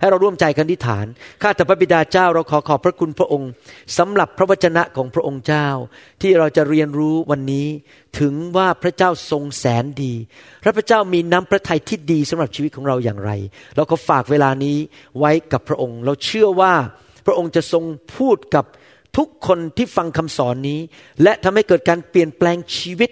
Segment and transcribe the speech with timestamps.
[0.00, 1.06] ให้เราร่วมใจกันที่ฐาน
[1.42, 3.50] ข้าแต่พระบิดาเจ้าเราขอขอบพระคุณพระองค์
[3.98, 5.68] สำหรับพระวจนะของพระองค์เจ้า
[6.22, 7.66] ที่เราจะเรียนรู้วันนี้
[8.20, 10.14] ถึงว่าพระเจ้าทรงแสนดี
[10.62, 13.30] และพระเจ้ามีน้ำพระทัยที่ดีสำหรับชีวิตของเราอย่างไร
[13.76, 14.76] เราก็ฝากเวลานี้
[15.18, 16.74] ไว้กับพระองค์ เราเชื่อว่า
[17.26, 17.84] พระองค์จะทรง
[18.16, 18.64] พูดกับ
[19.16, 20.80] ทุกคนที่ฟังคำสอนนี้
[21.22, 23.10] และทำให้เกิดการเปลี่ยนแปลงชีวิต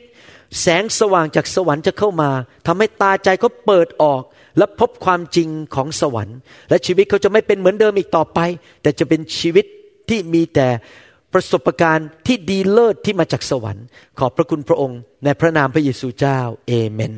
[0.61, 2.31] แสงสว่างจากสวรรค์จะเข้ามา
[2.67, 4.23] ทำให้ตาใจเขาเปิดออก
[4.59, 6.39] และพบความจริงของสวรรค์
[6.71, 8.41] และชีวิตเขาจะไม่เป็นเหมือนเดิมอีกต่อไป
[8.83, 9.65] แต่จะเป็นชีวิต
[10.09, 10.69] ที่มีแต่
[11.33, 13.85] ประสบการณ์ที่ดีเลิศที่มาจากสวรรค์
[14.19, 17.15] ขอบพระคุณพระองค์ ในพระนามพระเยซูเจ้าเอเมน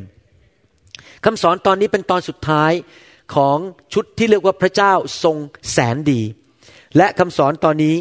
[1.25, 2.73] คำสอนตอนนี้เป็นตอนสุดท้าย
[3.35, 3.59] ของ
[3.95, 4.93] ชุดที่เรียกว่าพระเจ้า
[5.25, 5.37] ทรง
[5.73, 6.23] แสนดี
[6.97, 7.97] และคำสอนตอนนี้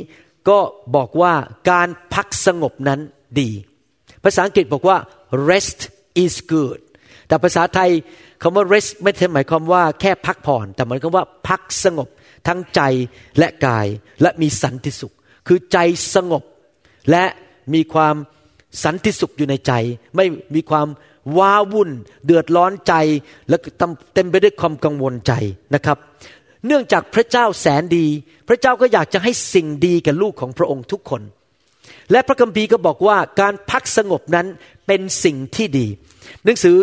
[0.50, 0.60] ก็
[0.96, 1.34] บอกว่า
[1.72, 3.00] การพักสงบนั้น
[3.40, 3.50] ดี
[4.24, 4.98] ภาษาอังกฤษบอกว่า
[5.50, 5.80] rest
[6.24, 6.80] is good
[7.28, 7.90] แต่ภาษาไทย
[8.48, 12.08] คำว่า rest ไม่ใช่หมายความว่าแค่พักผ่อน แต่หมายความว่าพักสงบ
[12.48, 12.82] ทั้งใจ
[13.40, 13.88] และกาย
[14.22, 15.14] และมีสันติสุข
[15.48, 15.78] คือใจ
[16.16, 16.44] สงบ
[17.12, 17.26] และ
[17.74, 18.16] มีความ
[18.84, 19.74] สันติสุขอยู่ในใจ
[20.16, 20.88] ไม่มีความ
[21.38, 21.90] ว้าวุ่น
[22.26, 22.94] เดือดร้อนใจ
[23.50, 23.58] และ
[24.14, 25.34] เต็มไปด้วยความกังวลใจ
[25.76, 25.98] นะครับ
[26.66, 28.06] เนื่องจากพระเจ้าแสนดี
[28.48, 31.22] พระเจ้าก็อยากจะให้สิ่งดีกับลูกของพระองค์ทุกคน
[32.12, 34.48] และพระคัมภีร์ก็บอกว่าการพักสงบนั้น
[34.88, 35.88] เป็นสิ่งที่ดี
[36.44, 36.78] หนังสือ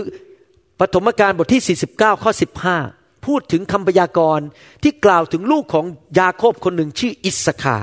[0.84, 2.32] ปฐมกาลบทที่ 49 ข้อ
[2.78, 4.46] 15 พูดถึงคำพยากรณ์
[4.82, 5.86] ที่กล่าวถึงลูกของ
[6.18, 7.76] ยาโคบคนหนึ่งชื่ออิสสาคาร์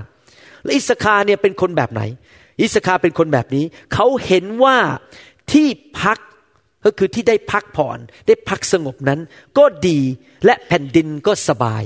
[0.64, 2.02] และอิสสาคาร์เนี่ยเป็นคนแบบไหน
[2.62, 4.78] อิสสาคาร์เป็นคนแบบนี้ เขาเห็นว่า
[5.52, 5.68] ที่
[6.02, 6.18] พัก
[6.86, 7.98] ก็คือที่ได้พักผ่อน
[8.28, 9.20] ได้พักสงบนั้น
[9.58, 10.00] ก็ดี
[10.46, 11.84] และแผ่นดินก็สบาย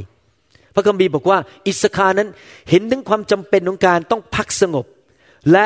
[0.74, 1.38] พระคัมภีร์บอกว่า
[1.68, 2.30] อิสคานั้น
[2.70, 4.86] เห็นถึงความจำเป็นของการต้องพักสงบ
[5.52, 5.66] และ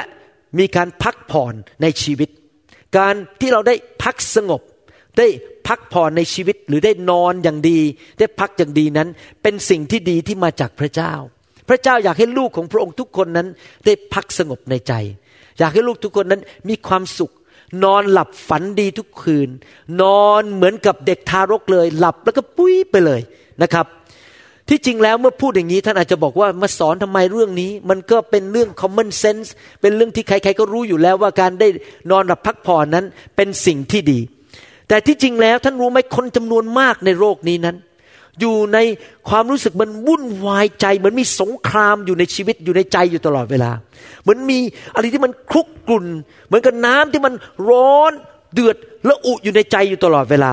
[0.59, 2.29] มีการพักผ่อนในชีวิต
[2.97, 4.61] การที่เราได้พักสงบ
[5.17, 5.27] ได้
[5.67, 7.79] พักผ่อนในชีวิตหรือได้นอนอย่างดี
[8.19, 9.07] ได้พักอย่างดีนั้น
[9.43, 11.13] เป็นสิ่งที่ดีที่มาจากพระเจ้า
[11.69, 13.47] พระเจ้าอยากให้ลูกของพระองค์ทุกคนนั้น
[13.85, 14.93] ได้พักสงบในใจ
[15.59, 17.33] อยากให้ลูกทุกคนนั้นมีความสุข
[17.83, 19.49] นอนหลับฝันดีทุกคืน
[20.01, 23.21] นอนเหมือนกับเด็กทารกเลย หลับแล้วก็ปุ้ยไปเลย
[23.63, 23.85] นะครับ
[24.69, 29.49] ที่จริงแล้วเมื่อพูดอย่างนี้ท่านอาจจะบอกว่ามาสอนทำไมเรื่องนี้ มันก็เป็นเรื่อง common sense
[29.81, 31.67] เป็นเรื่องที่ใครๆก็รู้อยู่แล้วว่าการได้
[32.11, 34.19] นอนหลับพักผ่อนนั้นเป็นสิ่งที่ดี
[34.87, 37.77] แต่ที่จริงแล้วท่านรู้ไหมคนจำนวนมากในโลกนี้นั้น
[38.39, 38.77] อยู่ใน
[39.29, 43.71] ความรู้สึกมันวุ่นวายใจ เหมือนมีสงครามอยู่ในชีวิตอยู่ในใจอยู่ตลอดเวลา
[44.21, 44.59] เหมือนมี
[44.95, 46.05] อะไรที่มันคลุกกลุ่น
[46.47, 47.33] เหมือนกับน้ำที่มัน
[47.69, 48.11] ร้อน
[48.53, 50.51] เดือดและอุอยู่ในใจอยู่ตลอดเวลา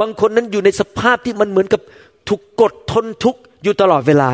[0.00, 1.80] บางคนนั้นอยู่ในสภาพที่มันเหมือนกับ
[2.28, 4.30] ถูกกดทนทุกข์อยู่ตลอดเวลา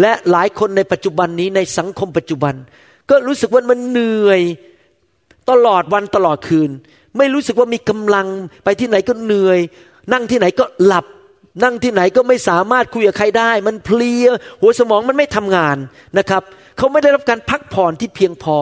[0.00, 2.54] และหลายคนในปัจจุบันนี้ในสังคมปัจจุบัน
[3.10, 4.40] ก็รู้สึกว่ามันเหนื่อย
[5.50, 6.70] ตลอดวันตลอดคืน
[7.16, 8.28] ไม่รู้สึกว่ามีกำลัง
[8.64, 9.58] ไปที่ไหนก็เหนื่อย
[10.12, 11.06] นั่งที่ไหนก็หลับ
[11.62, 14.26] นั่งที่ไหนก็ไม่สามารถคุยกับใครได้ มันเพลีย
[14.60, 15.76] หัวสมองมันไม่ทำงาน
[16.18, 16.42] นะครับ
[16.76, 18.56] เขาไม่ได้รับการพักผ่อนที่เพียงพอ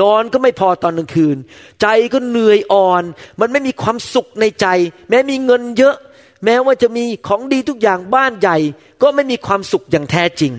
[0.00, 1.36] นอนก็ไม่พอตอนกลางคืน
[1.80, 3.02] ใจก็เหนื่อยอ่อน
[3.40, 4.66] มันไม่มีความสุขในใจ
[5.08, 5.96] แม้มีเงินเยอะ
[6.44, 8.58] แม้ว่าจะมีของดีทุกอย่างบ้านใหญ่
[9.02, 10.52] ก็ไม่มีความสุขอย่างแท้จริง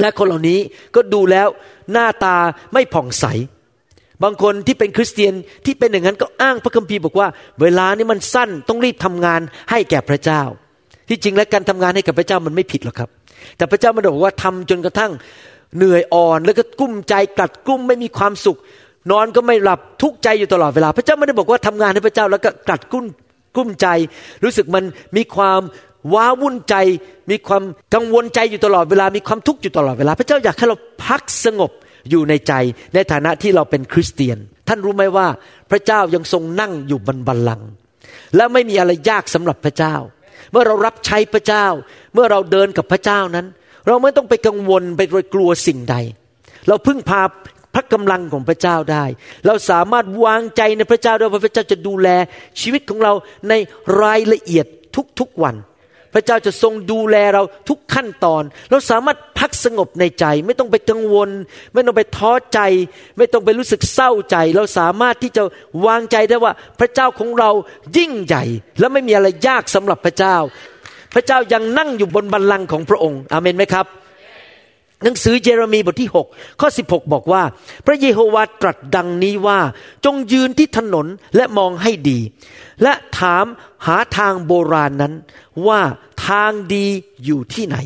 [0.00, 0.58] และคนเหล่านี้
[0.94, 1.48] ก็ดูแล้ว
[1.92, 2.36] หน้าตา
[2.72, 3.24] ไม่ผ่องใส
[4.24, 5.32] บางคนที่เป็นคริสเตียน
[5.66, 7.28] ที่เป็นอย่างนั้นก็อ้างพระคัมภีร์บอกว่า
[7.60, 9.40] เวลานี้มันสั้นต้องรีบทำงาน
[9.70, 10.42] ให้แก่พระเจ้า
[11.08, 13.10] ที่จริงแล้วการทำงานให้กับพระเจ้ามันไม่ผิดหรอกครับ
[13.56, 15.12] แต่พระเจ้ามันบอกว่าทำจนกระทั่ง
[15.76, 18.58] เหนื่อยอ่อนแล้วก็กุ้มใจกัดกุ้มไม่มีความสุข
[19.10, 23.04] นอนก็ไม่หลับทุกข์ใจอยู่ตลอดเวลา พระเจ้าไม่ได้บอกว่าทำงานให้พระเจ้าแล้วก็กัดกุ้ม
[23.56, 23.86] กุ้มใจ
[24.44, 24.84] รู้สึกมัน
[25.16, 25.60] มีความ
[26.14, 26.74] ว้าวุ่นใจ
[27.30, 27.62] มีความ
[27.94, 31.70] กังวลใจอยู่ตลอดเวลามีความทุกข์อยู่ตลอดเวลา พระเจ้าอยากให้เราพักสงบ
[32.10, 32.52] อยู่ในใจ
[32.94, 34.38] ในฐานะที่เราเป็นคริสเตียน
[34.68, 35.26] ท่านรู้ไหมว่า
[35.70, 37.68] พระเจ้ายังทรงนั่งอยู่บนบัลลังก์
[38.36, 39.94] และไม่มีอะไรยากสำหรับพระเจ้า
[40.52, 41.66] เมื่อเรารับใช้พระเจ้า
[42.14, 43.46] เมื่อเราเดินกับพระเจ้านั้น
[43.86, 45.02] เราไม่ต้องไปกังวลไป
[45.34, 45.96] กลัวสิ่งใด
[46.68, 47.22] เราพึ่งพา
[47.74, 49.04] พระกำลังของพระเจ้าได้
[49.46, 52.08] เราสามารถวางใจในพระเจ้าได้ว่าพระเจ้าจะดูแล
[52.60, 53.12] ชีวิตของเรา
[53.48, 53.54] ใน
[54.02, 54.66] รายละเอียด
[55.20, 55.54] ทุกๆวัน
[56.18, 61.30] ระเจ้าจะทรงดูแลเราทุกขั้นตอน เราสามารถพักสงบในใจ ไม่ต้องไปกังวล
[61.72, 62.60] ไม่ต้องไปท้อใจ
[63.18, 65.42] ไม่ต้องไปรู้สึกเศร้าใจ เราสามารถที่จะ
[65.86, 67.50] วางใจได้ว่าพระเจ้าของเรา
[67.96, 68.44] ยิ่งใหญ่
[68.78, 70.36] และไม่มีอะไรยากสำหรับพระเจ้า
[71.14, 73.86] พระเจ้ายังนั่งอยู่บนบัลลังก์ของพระองค์ อาเมนไหมครับ
[75.02, 77.42] หนังสือเยเรมีบทที่ 6 ข้อ 16 บอกว่า
[77.86, 79.58] พระเยโฮวาตรัสดังนี้ว่า
[80.04, 81.06] จงยืนที่ถนน
[81.36, 82.18] และมองให้ดี
[82.82, 83.44] และถาม
[83.86, 85.14] หาทางโบราณนั้น
[85.66, 85.80] ว่า
[86.26, 86.86] ทางดี
[87.24, 87.76] อยู่ที่ไหน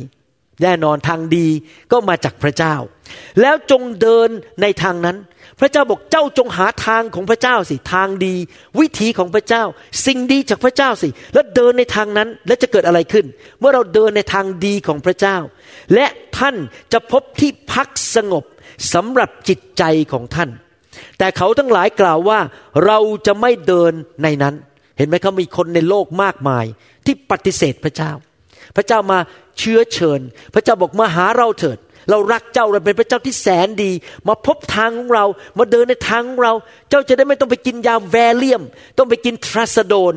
[0.62, 1.48] แน่นอนทางดี
[1.92, 2.74] ก็มาจากพระเจ้า
[3.40, 4.28] แล้วจงเดิน
[4.62, 5.16] ในทางนั้น
[5.60, 8.34] พระเจ้าบอกเจ้าจงหาทางของพระเจ้าสิทางดี
[8.80, 9.64] วิถีของพระเจ้า
[10.06, 13.26] สิ่งดีจากพระเจ้าสิ แล้วเดินในทางนั้นแล้วจะเกิดอะไรขึ้น
[13.58, 15.36] เมื่อเราเดินในทางดีของพระเจ้า
[15.94, 16.06] และ
[16.38, 16.56] ท่าน
[16.92, 18.44] จะพบที่พักสงบ
[18.94, 19.82] สำหรับจิตใจ
[20.12, 20.50] ของท่าน
[21.18, 22.40] แต่เขาทั้งหลายกล่าวว่า
[22.86, 24.54] เราจะไม่เดินในนั้น
[24.98, 26.64] เห็นไหมเขามีคนในโลกมากมาย
[27.06, 28.12] ที่ปฏิเสธพระเจ้า
[28.76, 29.18] พระเจ้ามา
[29.58, 30.20] เชื้อเชิญ
[30.54, 31.78] พระเจ้าบอกมาหาเราเถิด
[32.10, 33.92] เรารักเจ้าเราเป็นพระเจ้าที่แสนดี
[34.28, 35.24] มาพบทางของเรา
[35.58, 36.52] มาเดินในทางของเรา
[36.90, 38.62] เจ้าจะได้ไม่ต้องไปกินยาแวเลียม
[38.98, 40.14] ต้องไปกินทรัสโดน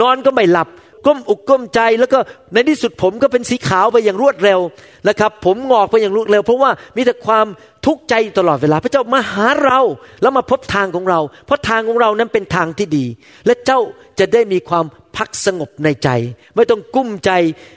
[0.00, 0.68] นอนก็ไม่หลับ
[1.06, 2.18] ก้มอกก้มใจแล้วก็
[2.52, 4.60] ในที่สุดผมก็เป็นสีขาวไปอย่างรวดเร็ว
[5.08, 7.46] นะครับ ผมงอกไปอย่างรวดเร็ว เพราะว่ามีแต่ความ
[7.86, 9.80] ทุกข์ใจตลอดเวลา พระเจ้ามาหาเรา
[10.22, 13.06] แล้วมาพบทางของเรา เพราะทางของเรานั้นเป็นทางที่ดี
[13.46, 13.80] และเจ้า
[14.18, 14.84] จะได้มีความ
[15.16, 16.08] พักสงบในใจ
[16.56, 17.30] ไม่ต้องกุ้มใจ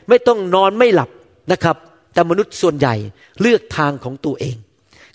[0.10, 1.10] ไม่ต้องนอนไม่หลับ
[1.52, 1.78] นะครับ
[2.14, 2.96] แต่มนุษย์ส่วนใหญ่
[3.42, 4.56] เลือกทางของตัวเอง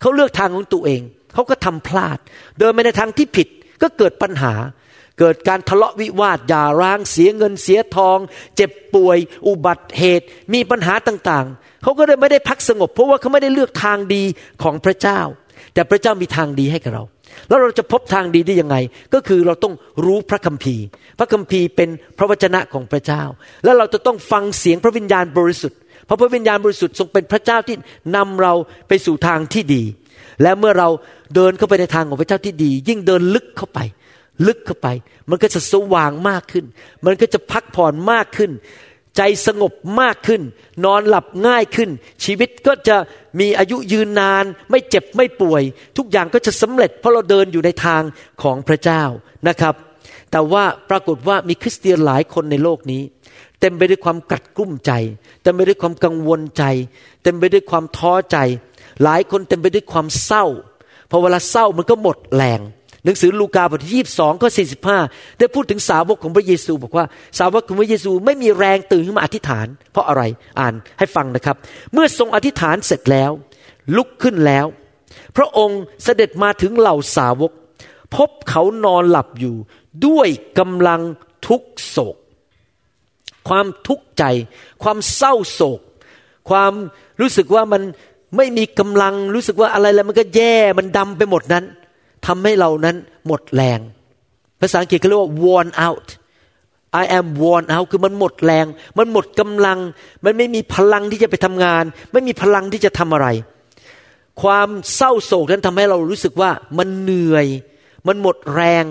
[0.00, 1.00] เขาเลือกทางของตัวเอง
[1.34, 2.19] เขาก็ทำพลาด
[2.58, 3.48] เดินไปในทางที่ผิด
[3.82, 4.54] ก็เกิดปัญหา
[5.19, 8.19] เกิดการทะเลาะวิวาทอย่าร้างเสียเงินเสียทอง
[8.56, 14.22] เจ็บป่วย อุบัติเหตุ มีปัญหาต่างๆ เขาก็เลยไม่ได้พักสงบ เพราะว่าเขาไม่ได้เลือกทางดี
[14.62, 15.20] ของพระเจ้า
[15.74, 17.04] แต่พระเจ้ามีทางดีให้กับเรา
[17.49, 18.76] แล้วเราจะพบทางดีได้ยังไง
[19.14, 19.75] ก็คือเราต้อง
[20.05, 20.84] รู้พระคัมภีร์
[21.19, 21.88] พระคัมภีร์เป็น
[22.19, 23.23] พระวจนะของพระเจ้า
[23.64, 27.76] แล้วเราจะต้องฟังเสียงพระวิญญาณบริสุทธิ์เพราะพระวิญญาณบริสุทธิ์ทรงเป็นพระเจ้าที่
[28.17, 28.52] นำเรา
[28.88, 29.82] ไปสู่ทางที่ดี
[30.43, 30.88] และเมื่อเรา
[31.34, 33.81] เดินเข้าไปในทางของพระเจ้าที่ดี ยิ่งเดินลึกเข้าไป
[34.46, 34.88] ลึกเข้าไป
[35.31, 36.64] มันก็จะสว่างมากขึ้น
[37.05, 38.50] มันก็จะพักผ่อนมากขึ้น
[39.16, 40.42] ใจสงบมากขึ้น
[40.84, 41.90] นอนหลับง่ายขึ้น
[42.24, 42.96] ชีวิตก็จะ
[43.40, 45.62] มีอายุยืนนาน ไม่เจ็บไม่ป่วย
[45.96, 48.02] ทุกอย่างก็จะสำเร็จ เพราะเราเดินอยู่ในทาง
[48.42, 49.02] ของพระเจ้า
[49.48, 49.74] นะครับ
[50.30, 53.02] แต่ว่าปรากฏว่ามีคริสเตียนหลายคนในโลกนี้
[53.60, 54.92] เต็มไปด้วยความกัดกุ้มใจ
[55.42, 56.64] เต็มไปด้วยความกังวลใจ
[57.22, 58.38] เต็มไปด้วยความท้อใจ
[59.02, 60.44] หลายคนเต็มไปด้วยความเศร้า
[61.10, 62.60] พอเวลาเศร้ามันก็หมดแรง
[63.04, 64.99] หนังสือลูกาบทที่ยีบสองข้อสี่สิบห้า
[65.38, 67.04] ได้พูดถึงสาวกของพระเยซูบอกว่า
[67.38, 70.22] สาวกของพระเยซูไม่มีแรงตื่นขึ้นมาอธิษฐาน เพราะอะไร
[70.60, 71.56] อ่านให้ฟังนะครับ
[71.93, 73.31] เมื่อทรงอธิษฐานเสร็จแล้ว
[73.96, 74.66] ลุกขึ้นแล้ว
[75.37, 77.52] พระองค์เสด็จมาถึงเหล่าสาวก
[78.16, 79.56] พบเขานอนหลับอยู่
[80.06, 80.28] ด้วย
[80.58, 81.00] กำลัง
[81.46, 82.16] ทุกโศก
[83.48, 84.25] ความทุกข์ใจ
[84.82, 85.81] ความเศร้าโศก
[86.50, 86.72] ความ
[87.20, 87.82] รู้สึกว่ามัน
[88.37, 91.64] ไม่มีกำลังรู้สึกว่าอะไรแล้วมันก็แย่มันดำไปหมดนั้น
[92.26, 92.96] ทำให้เรานั้น
[93.26, 93.80] หมดแรง
[94.60, 96.08] ภาษาอังกฤษเขาเรียกว่า worn out
[97.02, 98.66] I am worn out คือมันหมดแรง
[98.98, 99.78] มันหมดกำลัง
[100.24, 103.28] มันไม่มีพลังที่จะไปทำงาน ไม่มีพลังที่จะทำอะไร
[104.42, 107.46] ความเศร้าโศกนั้นทำให้เรารู้สึกว่ามันเหนื่อย
[108.06, 108.84] มันหมดแรง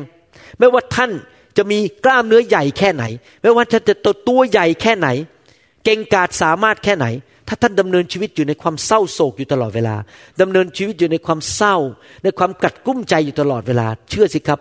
[0.60, 1.12] ไม่ว่าท่าน
[1.58, 3.04] จะมีกล้ามเนื้อใหญ่แค่ไหน
[3.42, 5.08] ไม่ว่าท่านจะตัวตัวใหญ่แค่ไหน
[5.84, 7.06] เก่งกาจสามารถแค่ไหน
[7.54, 9.96] ถ้าท่านดำเนินชีวิตอยู่ในความเศร้าโศกอยู่ตลอดเวลา
[10.42, 11.76] ดำเนินชีวิตอยู่ในความเศร้า
[12.24, 14.60] ในความกัดกุ้มใจอยู่ตลอดเวลา เชื่อสิครับ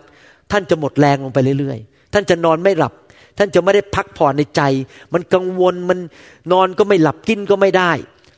[0.51, 2.93] ท่านจะหมดแรงลงไปเรื่อยๆ ท่านจะนอนไม่หลับ
[3.37, 4.61] ท่านจะไม่ได้พักผ่อนในใจ
[5.13, 5.99] มันกังวลมัน
[6.51, 7.91] นอนก็ไม่หลับกินก็ไม่ได้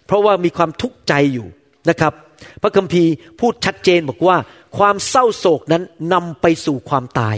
[0.06, 1.48] เพราะว่ามีความทุกข์ใจอยู่
[1.90, 2.14] นะครับ
[2.62, 4.38] พระคัมภีร์พูดชัดเจนบอกว่า
[4.78, 7.38] ความเศร้าโศกนั้นนำไปสู่ความตาย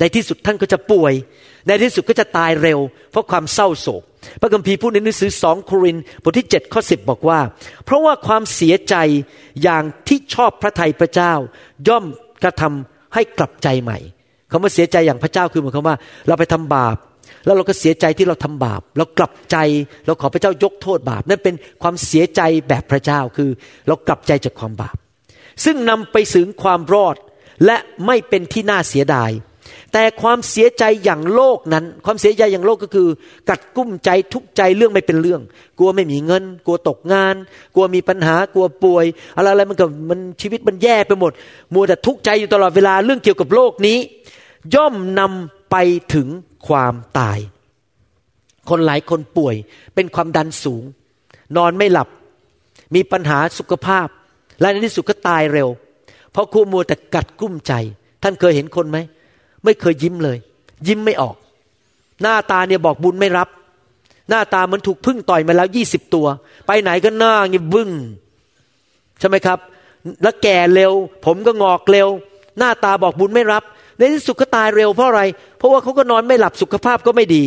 [0.00, 1.12] ในที่สุดท่านก็จะป่วย
[1.66, 2.78] ในที่สุดก็จะตายเร็ว
[3.10, 4.02] เพราะความเศร้าโศก
[4.40, 7.40] พระคัมภีร์พูดในหนังสือสองโครินบทที่7ข้อ10 บอกว่า
[7.84, 8.94] เพราะว่าความเสียใจ
[9.62, 11.32] อย่างที่ชอบพระทัยพระเจ้า
[11.88, 12.04] ย่อม
[12.42, 13.98] กระทำให้กลับใจใหม่
[14.50, 15.96] คำว่าเสียใจอย่างพระเจ้าคือหมายความว่า
[16.28, 16.96] เราไปทำบาป
[17.44, 19.56] แล้วเราก็เสียใจที่เราทำบาป เรากลับใจ
[20.06, 23.50] เราขอพระเจ้ายกโทษบาป นั่นเป็นความเสียใจแบบพระเจ้าคือ
[23.86, 24.96] เรากลับใจจากความบาป
[25.64, 27.16] ซึ่งนำไปถึงความรอด
[27.66, 27.76] และ
[28.06, 29.30] ไม่เป็นที่น่าเสียดาย
[29.92, 33.08] แต่ความเสียใจอย่างโลกนั้น ความเสียใจอย่างโลกก็คือ
[33.48, 35.40] กัดกุ้มใจทุกใจเรื่องไม่เป็นเรื่อง
[35.78, 37.34] กลัวไม่มีเงิน กลัวตกงาน
[37.74, 39.04] กลัวมีปัญหากลัวป่วย
[39.36, 41.32] อะไรอะไรมันก็มันชีวิตมันแย่ไปหมด
[41.74, 43.98] มัวแต่ทุกข์ใจอยู่ตลอดเวลาเรื่องเกี่ยวกับโลกนี้
[44.74, 45.76] ย่อมนำไป
[46.14, 46.28] ถึง
[46.68, 47.38] ความตาย
[48.68, 49.54] คนหลายคนป่วย
[49.94, 50.82] เป็นความดันสูง
[51.56, 52.08] นอนไม่หลับ
[52.94, 54.08] มีปัญหาสุขภาพ
[54.60, 55.68] และในที่สุดก็ตายเร็ว
[56.32, 57.72] เพราะคู่มัวแต่กัดกุ้มใจ
[58.22, 58.98] ท่านเคยเห็นคนไหม
[59.64, 60.38] ไม่เคยยิ้มเลย
[60.88, 61.36] ยิ้มไม่ออก
[62.22, 63.48] หน้าตาเนี่ยบอกบุญไม่รับ
[64.28, 66.26] หน้าตามันถูกพึ่งต่อยมาแล้วยี่สิบตัว
[66.66, 67.90] ไปไหนก็หน้าเงี้ยบบึ้ง
[69.18, 69.58] ใช่ไหมครับ
[70.22, 70.92] แล้วแก่เร็ว
[71.24, 72.08] ผมก็งอกเร็ว
[72.58, 73.62] หน้าตาบอกบุญไม่รับ
[73.96, 75.22] ในที่สุดก็ตายเร็วเพราะอะไร
[75.58, 77.44] เพราะว่าเขาก็นอนไม่หลับสุขภาพก็ไม่ดี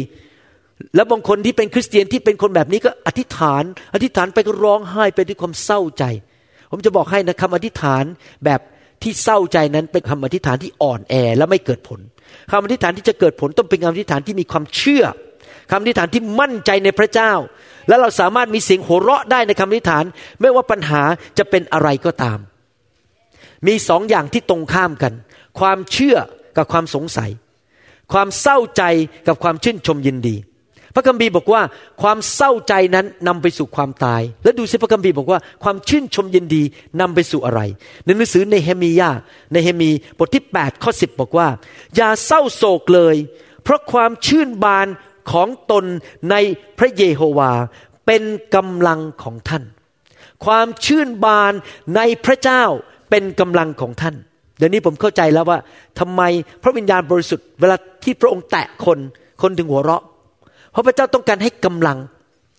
[0.96, 3.64] แล้วบางคนที่เป็นคริสเตียนที่เป็นคนแบบนี้ก็อธิษฐาน
[3.94, 6.04] อธิษฐานไปก็ร้องไห้ไปด้วยความเศร้าใจ
[6.72, 8.04] ผมจะบอกให้นะคำอธิษฐาน
[8.46, 8.60] แบบ
[9.04, 12.00] ที่เศร้าใจนั้นเป็นคำอธิษฐานที่อ่อนแอและไม่เกิดผล
[12.52, 15.04] คำอธิษฐานที่จะเกิดผลต้องเป็นคำอธิษฐานที่มีความเชื่อ
[15.72, 17.34] คำอธิษฐานที่มั่นใจในพระเจ้า
[17.88, 20.04] และเราสามารถมีเสียงหัวเราะได้ในคำอธิษฐาน
[20.42, 21.02] ไม่ว่าปัญหา
[21.38, 22.40] จะเป็นอะไรก็ตาม
[23.68, 25.14] มีสองอย่างที่ตรงข้ามกัน
[25.60, 26.18] ความเชื่อ
[26.58, 27.32] กับความสงสัย
[28.14, 28.84] ความเศร้าใจ
[29.28, 30.36] กับความชื่นชมยินดี
[30.96, 31.62] พระคัมภีร์บอกว่า
[32.02, 36.64] ความเศร้าใจนั้นนำไปสู่ความตาย และดูสิพระคัมภีร์บอกว่าความชื่นชมยินดี
[37.02, 37.62] นำไปสู่อะไร
[38.06, 39.10] ในหนังสือในเฮมียา
[39.54, 41.48] ในเฮมีบทที่8ข้อ10 บอกว่า
[41.96, 43.16] อย่าเศร้าโศกเลย
[43.64, 44.88] เพราะความชื่นบาน
[45.32, 45.86] ของตน
[46.32, 46.36] ใน
[46.80, 47.52] พระเยโฮวา
[48.06, 48.24] เป็น
[48.56, 49.64] กำลังของท่าน
[50.46, 51.54] ความชื่นบาน
[51.96, 52.64] ในพระเจ้า
[53.10, 54.16] เป็นกำลังของท่าน
[54.58, 55.60] เดี๋ยวนี้ผมเข้าใจแล้วว่า
[56.00, 56.22] ทำไม
[56.64, 59.00] พระวิญญาณบริสุทธิ์เวลาที่พระองค์แตะคน
[59.42, 60.04] คนถึงหัวเราะ
[60.72, 61.98] เพราะพระเจ้าต้องการให้กำลัง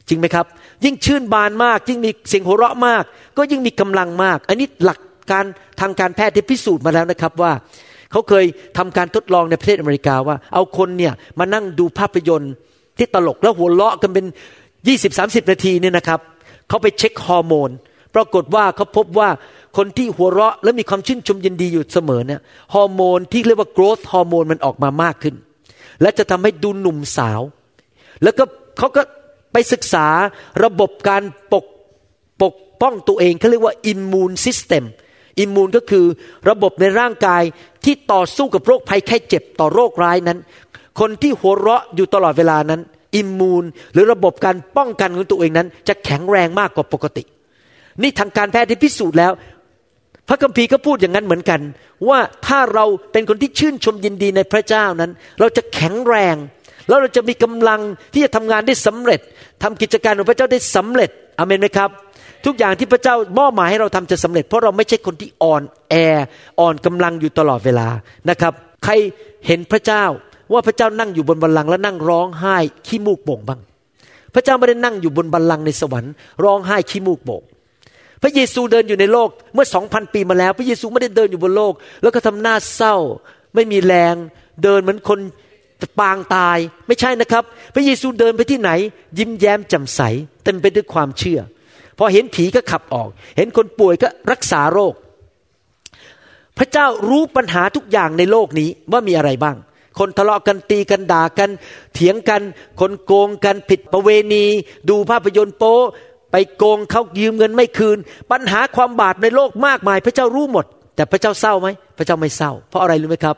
[0.09, 0.47] จริงไหมครับ
[0.85, 3.05] ยิ่งชื่นบานมาก ยิ่งมีเสียงหัวเราะมาก
[3.37, 4.99] ก็ยิ่งมีกำลังมาก อันนี้หลัก
[5.31, 5.45] การ
[5.81, 7.53] ทางการแพทย์ที่พิสูจน์มาแล้วนะครับว่า
[8.11, 8.45] เขาเคย
[8.79, 12.53] ทำการทดลองในประเทศอเมริกาว่า เอาคนเนี่ยมานั่งดูภาพยนตร์
[12.99, 14.27] ที่ตลกแล้วหัวเราะกันเป็น
[14.89, 16.21] ยี่สิบสามสิบนาทีเนี่ยนะครับ
[16.69, 17.71] เขาไปเช็คฮอร์โมน
[18.15, 19.29] ปรากฏว่าเขาพบว่า
[19.77, 22.41] คนที่หัวเราะและมีความชื่นชมยินดีอยู่เสมอเนี่ย
[22.75, 25.35] ฮอร์โมนที่เรียกว่า growth ฮอร์โมนมันออกมามากขึ้น
[26.03, 27.41] และจะทำให้ดูหนุ่มสาว
[28.23, 28.45] แล้วก็
[28.79, 29.03] เขาก็
[29.53, 30.07] ไปศึกษา
[30.65, 31.65] ระบบการปก
[32.43, 34.85] ปกป้องตัวเองเขาเรียกว่า immune system
[35.39, 36.05] immune ก็คือ
[36.51, 37.43] ระบบในร่างกาย
[37.85, 40.39] ที่ต่อสู้กับโรคภัยไข้เจ็บต่อโรคร้ายนั้น
[41.01, 42.81] คนที่หัวเราะอยู่ตลอดเวลานั้น
[43.17, 47.23] อิมมูนหรือระบบการป้องกันของตัวเองนั้น จะแข็งแรงมากกว่าปกติ
[48.03, 49.33] นี่ทางการแพทย์ที่พิสูจน์แล้ว
[50.29, 51.61] พระคัมภีร์ก็พูดอย่างนั้นเหมือนกัน
[52.09, 55.11] ว่าถ้าเราเป็นคนที่ชื่นชมยินดีในพระเจ้านั้น
[55.41, 56.37] เราจะแข็งแรง
[56.89, 57.81] แล้วเราจะมีกำลัง
[58.13, 59.21] ที่จะทำงานได้สำเร็จ
[59.63, 61.91] ทำกิจการของพระเจ้าได้สำเร็จอเมนไหมครับ
[62.47, 65.95] ทุกอย่างที่พระเจ้ามอบหมายให้เราทำจะสำเร็จ เพราะเราไม่ใช่คนที่อ่อนแอ
[66.61, 67.89] อ่อนกำลังอยู่ตลอดเวลา
[68.31, 68.53] นะครับ
[68.85, 68.93] ใคร
[69.47, 70.05] เห็นพระเจ้า
[70.53, 73.61] ว่าพระเจ้านั่งอยู่บนบัลลังก์และนั่งร้องไห้ขี้มูกโป่งบ้าง
[74.35, 76.13] พระเจ้าไม่ได้นั่งอยู่บนบัลลังก์ในสวรรค์
[76.45, 77.43] ร้องไห้ขี้มูกโป่ง
[78.23, 82.97] พระเยซูเดินอยู่ในโลกเมื่อสองพันปีมาแล้ว พระเยซูไม่ได้เดินอยู่บนโลก แล้วก็ทำหน้าเศร้า
[83.55, 84.15] ไม่มีแรง
[84.63, 85.19] เดินเหมือนคน
[85.99, 88.71] ปางตายไม่ใช่นะครับ พระเยซูเดินไปที่ไหน
[89.19, 90.01] ยิ้มแย้มแจ่มใส
[90.45, 91.41] เต็มไปด้วยความเชื่อ
[91.99, 94.95] พอเห็นผีก็ขับออก เห็นคนป่วยก็รักษาโรค
[96.59, 99.57] พระเจ้ารู้ปัญหาทุกอย่างในโลกนี้ว่ามีอะไรบ้าง
[99.99, 101.51] คนทะเลาะกันตีกันด่ากัน
[101.95, 102.43] เถียงกัน
[102.81, 104.45] คนโกงกันผิดประเวณี
[104.89, 105.77] ดูภาพยนตร์โป๊
[106.33, 107.99] ไปโกงเขายืมเงินไม่คืน
[108.31, 110.65] ปัญหาความบาปในโลกมากมาย พระเจ้ารู้หมด
[110.97, 113.37] แต่พระเจ้าเศร้าไหมพระเจ้าไม่เศร้า เพราะอะไรรู้ไหมครับ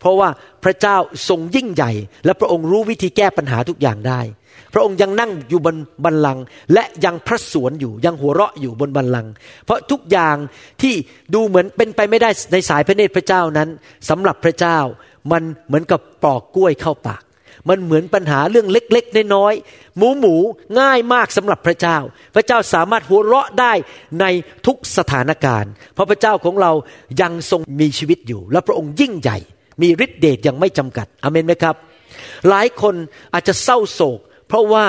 [0.00, 0.28] เพราะว่า
[0.64, 0.96] พระเจ้า
[1.28, 1.92] ทรงยิ่งใหญ่
[2.24, 4.20] และพระองค์รู้วิธีแก้ปัญหาทุกอย่างได้
[4.72, 6.42] พระองค์ยังนั่งอยู่บนบัลลังก์
[6.74, 9.30] และยังพระสวนอยู่ยังหัวเราะอยู่บนบัลลังก์
[9.64, 10.36] เพราะทุกอย่าง
[10.82, 10.94] ที่
[11.34, 13.68] ดูเหมือนเป็นไปไม่ได้ในสายพระเนตรพระเจ้านั้น
[14.08, 14.78] สำหรับพระเจ้า
[15.32, 17.22] มันเหมือนกับปอกกล้วยเข้าปาก
[17.68, 20.34] มันเหมือนปัญหาเรื่องเล็กๆ น้อยๆ หมูหมู
[20.80, 21.98] ง่ายมากสำหรับพระเจ้า
[22.34, 23.72] พระเจ้าสามารถหัวเราะได้
[24.20, 24.24] ใน
[24.66, 26.72] ทุกสถานการณ์ เพราะพระเจ้าของเรา
[27.20, 29.38] ยังทรงมีชีวิตอยู่ และพระองค์ยิ่งใหญ่
[29.82, 31.76] มีฤทธิเดชยังไม่จำกัดอเมนไหมครับ
[32.48, 32.94] หลายคน
[33.34, 34.18] อาจจะเศร้าโศก
[34.48, 34.84] เพราะว่า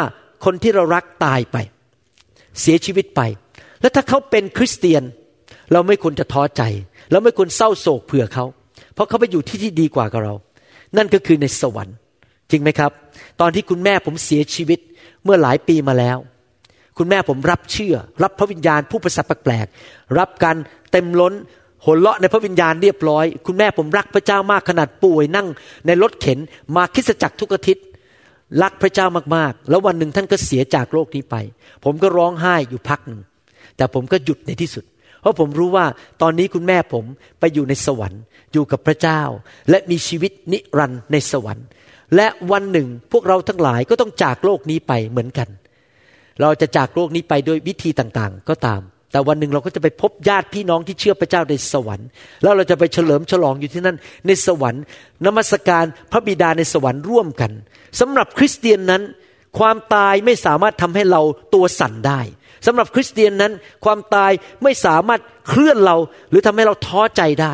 [0.45, 1.57] คนที่เรารักตายไป
[2.61, 3.21] เสียชีวิตไป
[3.81, 5.03] แล้วถ้าเขาเป็นคริสเตียน
[5.73, 6.61] เราไม่ควรจะท้อใจ
[7.11, 8.45] เราไม่ควรเศร้าโศกเผื่อเขา
[8.93, 10.35] เพราะเขาไปอยู่ที่ที่ดีกว่ากับเรา
[10.97, 11.95] นั่นก็คือในสวรรค์
[12.51, 12.91] จริงไหมครับ
[13.41, 14.79] ตอนที่คุณแม่ผมเสียชีวิต
[15.23, 16.17] เมื่อหลายปีมาแล้ว
[16.97, 19.67] คุณแม่ผมรับเชื่อ รับพระวิญญาณผู้ประสาทแปลก
[20.19, 20.57] รับการ
[20.91, 21.33] เต็มล้น
[21.83, 25.47] หัวเราะในพระวิญญาณเรียบร้อย คุณแม่ผมรักพระเจ้ามากขนาดป่วยนั่ง
[25.85, 26.39] ในรถเข็น
[26.75, 27.85] มาคิสจักรทุกอาทิตย์
[28.61, 31.35] รักพระเจ้ามากๆ แล้ววันหนึ่งท่านก็เสียจากโลกนี้ไป
[31.83, 33.21] ผมก็ร้องไห้อยู่พักหนึ่ง
[33.77, 34.85] แต่ผมก็หยุดในที่สุด
[35.21, 35.85] เพราะผมรู้ว่า
[36.21, 37.05] ตอนนี้คุณแม่ผม
[37.39, 38.21] ไปอยู่ในสวรรค์
[38.53, 39.21] อยู่กับพระเจ้า
[39.69, 41.65] และมีชีวิตนิรันดร์ในสวรรค์
[42.15, 45.49] และวันหนึ่งพวกเราทั้งหลายก็ต้องจากโลกนี้ไปเหมือนกัน
[46.41, 48.81] เราจะจากโลกนี้ไปด้วยวิธีต่างๆ ก็ตาม
[49.11, 52.07] แต่วันหนึ่งเราก็จะไปพบญาติพี่น้องที่เชื่อพระเจ้าในสวรรค์
[52.43, 53.97] แล้วเราจะไปเฉลิมฉลองอยู่ที่นั่น
[54.27, 54.83] ในสวรรค์
[55.25, 57.51] นมัสการพระบิดาในสวรรค์ร่วมกัน
[57.99, 59.03] สำหรับคริสเตียนนั้น
[59.59, 61.21] ความตายไม่สามารถทำให้เรา
[61.53, 62.21] ตัวสั่นได้
[62.65, 63.53] สำหรับคริสเตียนนั้น
[63.85, 64.31] ความตาย
[64.63, 65.97] ไม่สามารถเคลื่อนเรา
[66.29, 67.53] หรือทำให้เราท้อใจได้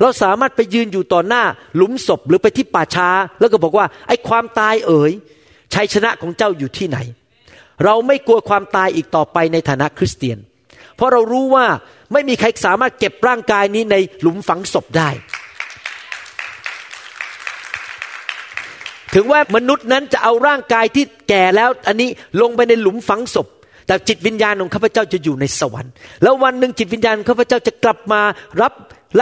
[0.00, 1.42] เราสามารถไปยืนอยู่ต่อหน้า
[1.76, 3.08] หลุมศพหรือไปที่ป่าช้า
[3.40, 5.12] แล้วก็บอกว่าไอ้ความตายเอ๋ย
[5.74, 6.98] ชัยชนะของเจ้าอยู่ที่ไหน
[7.84, 10.38] เราไม่กลัวความตายอีกต่อไปในฐานะคริสเตียน
[10.96, 11.66] เพราะเรารู้ว่า
[12.12, 15.10] ไม่มีใครสามารถเก็บร่างกายนี้ในหลุมฝังศพได้
[19.14, 22.08] ถึงว่ามนุษย์นั้นจะเอาร่างกายที่แก่แล้ว อันนี้
[22.40, 23.46] ลงไปในหลุมฝังศพ
[23.86, 28.22] แต่จิตวิญญาณของข้าพเจ้าจะอยู่ในสวรรค์ แล้ววันหนึ่งจิตวิญญาณของข้าพเจ้าจะกลับมา
[28.62, 28.72] รับ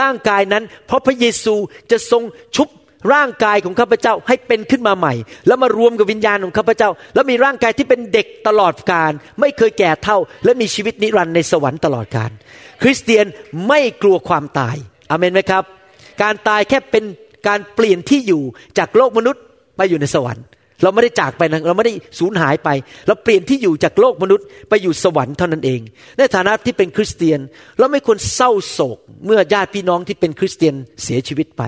[0.01, 1.55] ร่างกายนั้น เพราะพระเยซู
[1.91, 2.23] จะทรง
[2.55, 2.69] ชุบ
[3.13, 5.13] ร่างกายของข้าพเจ้าให้เป็นขึ้นมาใหม่
[5.47, 12.31] แล้วมารวมกับวิญญาณของข้าพเจ้า แล้วมีร่างกายที่เป็นเด็กตลอดกาลไม่เคยแก่เท่า และมีชีวิตนิรันดร์ในสวรรค์ตลอดกาล
[12.81, 13.25] คริสเตียน
[13.67, 14.75] ไม่กลัวความตาย
[15.09, 15.63] อเมนไหมครับ
[16.21, 17.03] การตายแค่เป็น
[17.47, 18.43] การเปลี่ยนที่อยู่
[18.77, 19.43] จากโลกมนุษย์
[19.77, 20.45] ไปอยู่ในสวรรค์
[20.83, 22.69] เราไม่ได้จากไปนะเราไม่ได้สูญหายไป
[23.07, 25.81] เราเปลี่ยนที่อยู่จากโลกมนุษย์ไปอยู่สวรรค์เท่านั้นเอง
[26.17, 27.39] ในฐานะที่เป็นคริสเตียน
[27.77, 31.63] เราไม่ควรเศร้าโศก เมื่อญาติพี่น้องที่เป็นคริสเตียนเสียชีวิตไป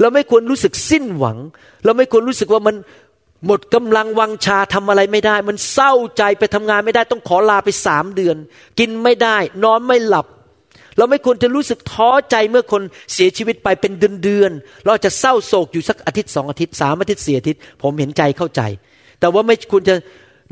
[0.00, 1.38] เราไม่ควรรู้สึกสิ้นหวัง
[1.84, 2.76] เราไม่ควรรู้สึกว่ามัน
[3.46, 8.36] หมดกำลังวังชาทำอะไรไม่ได้ มันเศร้าใจไปทำงานไม่ได้ต้องขอลาไปสามเดือน
[8.78, 10.26] กินไม่ได้ นอนไม่หลับ
[10.98, 14.52] เราไม่ควรจะรู้สึกท้อใจเมื่อคนเสียชีวิตไปเป็นเดือนเดือน
[14.84, 18.62] เราจะเศร้าโศกอยู่สักอาทิตย์สองอาทิตย์สามอาทิตย์สี่อาทิตย์ผมเห็นใจเข้าใจ
[19.20, 19.94] แต่ว่าไม่ควรจะ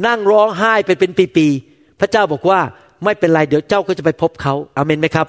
[0.07, 2.61] นั่งร้องไห้ไปเป็นปีๆพระเจ้าบอกว่า
[3.05, 5.27] ไม่เป็นไรเดี๋ยวเจ้าก็จะไปพบเขาอาเมนไหมครับ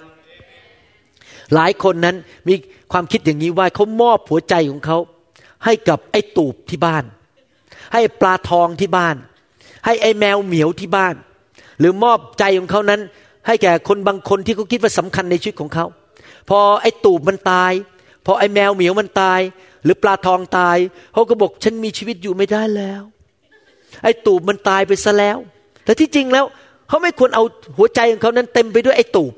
[1.54, 2.16] หลายคนนั้น
[2.48, 2.54] มี
[2.92, 4.98] ความคิดอย่างนี้ว่าเขามอบหัวใจของเขา
[5.66, 7.04] ให้กับไอ้ตูบที่บ้าน
[7.94, 9.16] ให้ปลาทองที่บ้าน
[9.86, 11.16] ให้ไอ้แมวเหมียวที่บ้าน
[11.80, 13.02] หรือมอบใจของเขานั้น
[13.48, 15.86] ให้แก่คนบางคนที่เขาคิดว่าสำคัญในชีวิตของเขา
[16.50, 17.72] พอไอ้ตูบมันตาย
[18.26, 19.40] พอไอ้แมวเหมียวมันตาย
[19.84, 20.78] หรือปลาทองตาย
[21.14, 23.02] เขาก็บอกฉันมีชีวิตอยู่ไม่ได้แล้ว
[24.04, 25.38] ไอ้ตูบมันตายไปซะแล้ว
[25.86, 26.46] แต่ที่จริงแล้ว
[26.88, 27.44] เขาไม่ควรเอา
[27.78, 29.34] หัวใจของเขานั้นเต็มไปด้วยไอ้ตูบ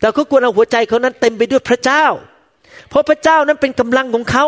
[0.00, 2.04] แต่เขาควรเอาหัวใจเขานั้นเต็มไปด้วยพระเจ้า
[2.90, 4.44] เพราะพระเจ้านั้นเป็นกำลังของเขา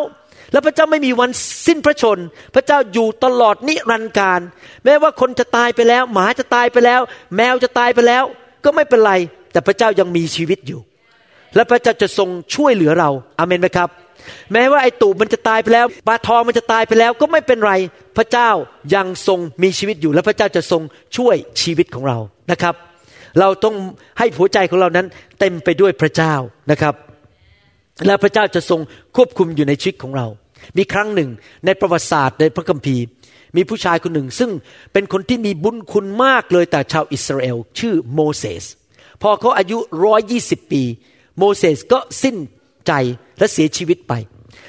[0.52, 1.30] และพระเจ้าไม่มีวัน
[1.66, 2.18] สิ้นพระชน
[2.54, 4.40] พระเจ้าอยู่ตลอดนิรันดร์การ
[4.84, 7.00] แม้ว่าคนจะตายไปแล้ว หมาจะตายไปแล้ว
[7.36, 8.24] แมวจะตายไปแล้ว
[8.64, 9.12] ก็ไม่เป็นไร
[9.52, 10.80] แต่พระเจ้ายังมีชีวิตอยู่
[11.54, 13.88] และพระเจ้าจะทรงช่วยเหลือเราอาเมนไหมครับ
[14.52, 17.72] แม้ว่าไอ้ตูบมันจะตายไปแล้วปลาทองมันจะตายไปแล้ว ก็ไม่เป็นไร
[18.16, 18.50] พระเจ้า
[18.94, 20.82] ยังทรงมีชีวิตอยู่ และพระเจ้าจะทรง
[21.16, 22.18] ช่วยชีวิตของเรา
[22.50, 22.74] นะครับ
[23.40, 23.74] เราต้อง
[24.18, 25.06] ให้หัวใจของเรานั้น
[25.40, 26.34] เต็มไปด้วยพระเจ้า
[26.70, 26.94] นะครับ
[28.06, 28.80] และพระเจ้าจะทรง
[29.16, 30.26] ควบคุมอยู่ในชีวิตของเรา
[30.76, 31.30] มีครั้งหนึ่ง
[31.66, 33.04] ในประวัติศาสตร์ในพระคัมภีร์
[33.56, 34.50] มีผู้ชายคนหนึ่ง ซึ่ง
[34.92, 38.64] เป็นคนที่มีบุญคุณมากเลยแต่ชาวอิสราเอล ชื่อโมเสส
[39.22, 40.82] พอเขาอายุร้อยยี่สิบปี
[41.38, 42.36] โมเสสก็สิ้น
[42.86, 42.92] ใจ
[43.38, 44.12] และเสียชีวิตไป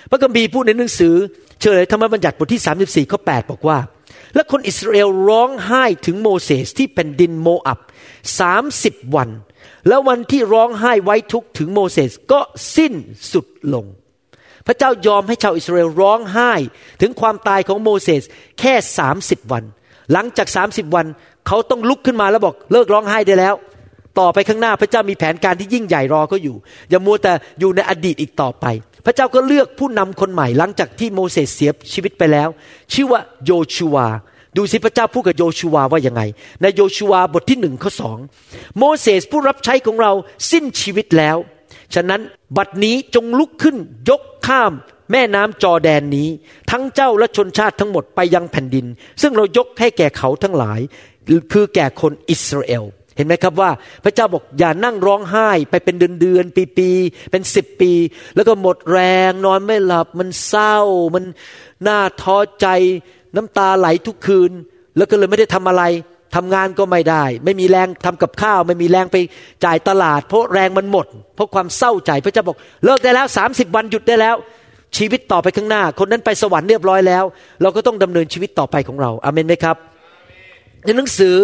[0.09, 1.13] พระคัมภีร์พูดในหนังสือ
[1.59, 3.77] เฉลยธรรมบัญญัติบทที่ 34ข้อ8บอกว่า
[4.35, 7.79] และคนอิสราเอลร้องไห้ถึงโมเสสที่เป็นดินโมอับ
[8.39, 9.29] สามสิบวัน
[9.87, 12.39] แล้ววันที่ร้องไห้ไว้ทุกถึงโมเสสก็
[12.75, 12.93] สิ้น
[13.33, 13.85] สุดลง
[14.67, 16.51] พระเจ้ายอมให้ชาวอิสราเอลร้องไห้
[17.01, 18.23] ถึงความตายของโมเสส
[18.59, 19.63] แค่สามสิบวัน
[20.11, 21.05] หลังจากสามสิบวัน
[21.47, 23.55] เขาต้องลุกขึ้นมาแล้วบอกเลิกร้องไห้ได้แล้ว
[24.19, 26.55] ต่อไปข้างหน้าพระเจ้ามีแผนการที่ยิ่งใหญ่รอเขาอยู่
[26.89, 28.65] อย่ามัวแต่อยู่ในอดีตอีกต่อไป
[29.05, 32.49] พระเจ้าก็เลือกผู้นำคนใหม่หลังจากที่โมเสสเสียชีวิตไปแล้ว
[32.93, 34.07] ชื่อว่าโยชูวา
[34.57, 36.21] ดูสิพระเจ้าพูดกับโยชูวาว่ายังไง
[36.61, 38.17] ในโยชูวาบทที่หนึ่งข้อสอง
[38.77, 40.11] โมเสสผู้รับใช้ของเรา
[40.51, 41.37] สิ้นชีวิตแล้ว
[41.95, 42.21] ฉะนั้น
[42.57, 43.77] บัดนี้จงลุกขึ้น
[44.09, 44.71] ยกข้าม
[45.11, 46.29] แม่น้ำจอแดนนี้
[46.71, 48.85] ทั้งเจ้าและชนชาติทั้งหมดไปยังแผ่นดิน
[49.21, 50.79] ซึ่งเรายกให้แก่เขาทั้งหลาย
[51.53, 52.83] คือแก่คนอิสราเอล
[53.21, 53.71] ห็นไหมครับว่า
[54.03, 56.89] พระเจ้าบอกอย่านั่งร้องไห้ไปเป็นเดือนเดือนปีปี
[57.31, 57.91] เป็นสิบปี
[58.35, 60.77] แล้วก็หมดแรงนอนไม่หลับ มันเศร้า
[61.15, 61.23] มัน
[61.83, 62.67] หน่าท้อใจ
[63.35, 64.51] น้ำตาไหลทุกคืน
[64.97, 65.83] แล้วก็เลยไม่ได้ทำอะไร
[66.35, 69.17] ทำงานก็ไม่ได้ ไม่มีแรงทำกับข้าว ไม่มีแรงไป
[69.65, 71.05] จ่ายตลาด เพราะแรงมันหมด
[71.35, 74.35] เพราะความเศร้าใจพระเจ้าบอกเลิกได้แล้วสามสิบวันหยุดได้แล้ว
[74.97, 77.23] ชีวิตต่อไปข้างหน้า คนนั้นไปสวรรค์เรียบร้อยแล้ว
[77.61, 79.77] เราก็ต้องดำเนินชีวิตต่อไปของเราอาเมนไหมครับ
[80.85, 81.35] ในหนังสือ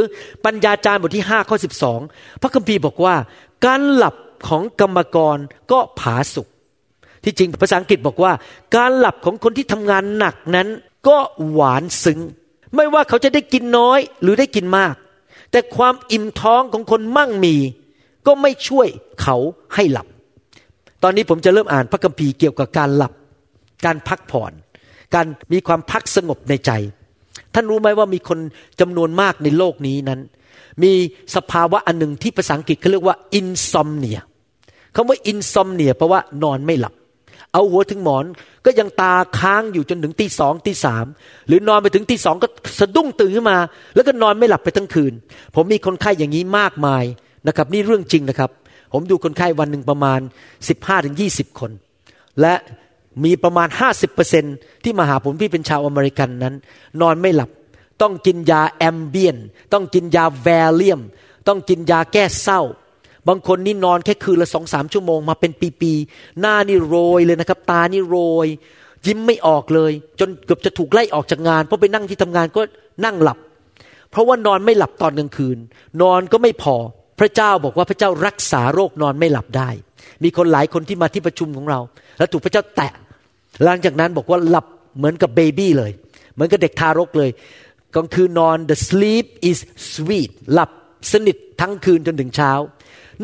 [0.46, 1.58] ปัญญาจารย์บทที่5ข้อ
[2.00, 3.16] 12 พระคัมภีร์บอกว่า
[3.66, 4.16] การหลับ
[4.48, 5.38] ของกรรมกร
[5.72, 6.48] ก็ผาสุก
[7.24, 8.32] ที่จริงภาษาอังกฤษบอกว่า
[8.76, 10.68] การหลับของคนที่ทำงานหนักนั้น
[11.08, 11.18] ก็
[11.52, 12.20] หวานซึ้ง
[12.76, 14.96] ไม่ว่าเขาจะได้กินน้อยหรือได้กินมาก
[15.52, 17.56] แต่ความอิ่มท้องของคนมั่งมี
[18.28, 18.88] ก็ไม่ช่วย
[19.22, 19.38] เขา
[19.76, 20.08] ให้หลับ
[21.04, 23.14] ตอนนี้ผมจะเริ่มอ่านพระคัมภีร์เกี่ยวกับการหลับ
[23.86, 24.52] การพักผ่อน
[25.16, 26.72] การมีความพักสงบในใจ
[27.60, 28.40] ท่านรู้ไหมว่ามีคน
[28.82, 30.20] จำนวนมากในโลกนี้นั้น
[30.84, 30.94] มี
[31.36, 34.20] สภาวะอันหนึ่งที่ภาษาอังกฤษเขาเรียกว่าอินซอมเนีย
[34.96, 36.94] คำว่าอินซอมเนียแปลว่านอนไม่หลับ
[37.54, 38.26] เอาหัวถึงหมอน
[38.66, 41.06] ก็ยังตาค้างอยู่จนถึงตีสองตีสาม
[41.48, 42.48] หรือนอนไปถึงตีสองก็
[42.80, 43.58] สะดุ้งตื่นขึ้นมา
[43.96, 45.14] แล้วก็นอนไม่หลับไปทั้งคืน
[45.56, 47.04] ผมมีคนไข้อย่างนี้มากมาย
[47.48, 48.52] นะครับนี่เรื่องจริงนะครับ
[48.94, 50.20] ผมดูคนไข้วันหนึ่งประมาณ
[50.70, 51.72] สิบห้าถึงยี่สิบคน
[52.42, 52.54] และ
[53.24, 54.46] มีประมาณห้าสิบเปอร์เซ็น
[54.84, 56.56] ที่มาหาผมที่เป็นชาวอเมริกันนั้น
[57.02, 57.50] นอนไม่หลับ
[58.02, 59.38] ต้องกินยาแอมเบียน
[59.74, 61.02] ต้องกินยาแวเลียม
[61.48, 62.62] ต้องกินยาแก้เศร้า
[63.28, 65.52] บางคนนี่นอนแค่คืนละสองสามชั่วโมงมาเป็น
[65.82, 68.48] ปีๆ หน้านี่โรยเลยนะครับ ตานี่โรย
[69.06, 72.62] ยิ้มไม่ออกเลย จนเกือบจะถูกไล่ออกจากงาน เพราะไปนั่งที่ทำงานก็
[73.06, 73.38] นั่งหลับ
[74.12, 75.58] เพราะว่านอนไม่หลับตอนกลางคืน
[76.02, 76.76] นอนก็ไม่พอ
[77.20, 79.70] พระเจ้าบอกว่าพระเจ้ารักษาโรคนอนไม่หลับได้
[80.24, 81.80] มีคนหลายคนที่มาที่ประชุมของเรา
[82.18, 82.92] แล้วถูกพระเจ้าแตะ
[83.64, 84.66] หลังจากนั้นบอกว่าหลับ
[84.98, 85.92] เหมือนกับเบบี้เลย
[86.34, 87.30] เหมือนกับเด็กทารกเลย
[87.96, 89.58] กลางคืนนอน the sleep is
[89.94, 90.72] sweet หลับ
[91.12, 92.52] สนิททั้งคืนจนถึงเช้า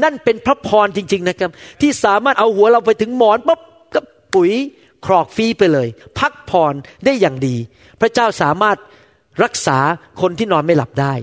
[0.03, 3.59] นั่นเป็นพระพรจริง ๆนะครับ ที่สามารถเอาหัวเราไปถึงหมอนปุ๊บ
[3.93, 3.99] ก็
[4.33, 4.51] ปุ๋ย
[5.05, 5.87] ครอกฟรีไปเลย
[6.19, 6.73] พักผ่อน
[7.05, 7.55] ได้อย่างดี
[8.01, 8.77] พระเจ้าสามารถ
[9.43, 9.77] รักษา
[10.21, 11.13] คนที่นอนไม่หลับได้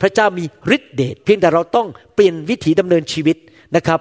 [0.00, 0.44] พระเจ้ามี
[0.76, 3.36] ฤทธิเดชเพียงแต่เราต้องเปลี่ยนวิถีดำเนินชีวิต
[3.76, 4.00] นะครับ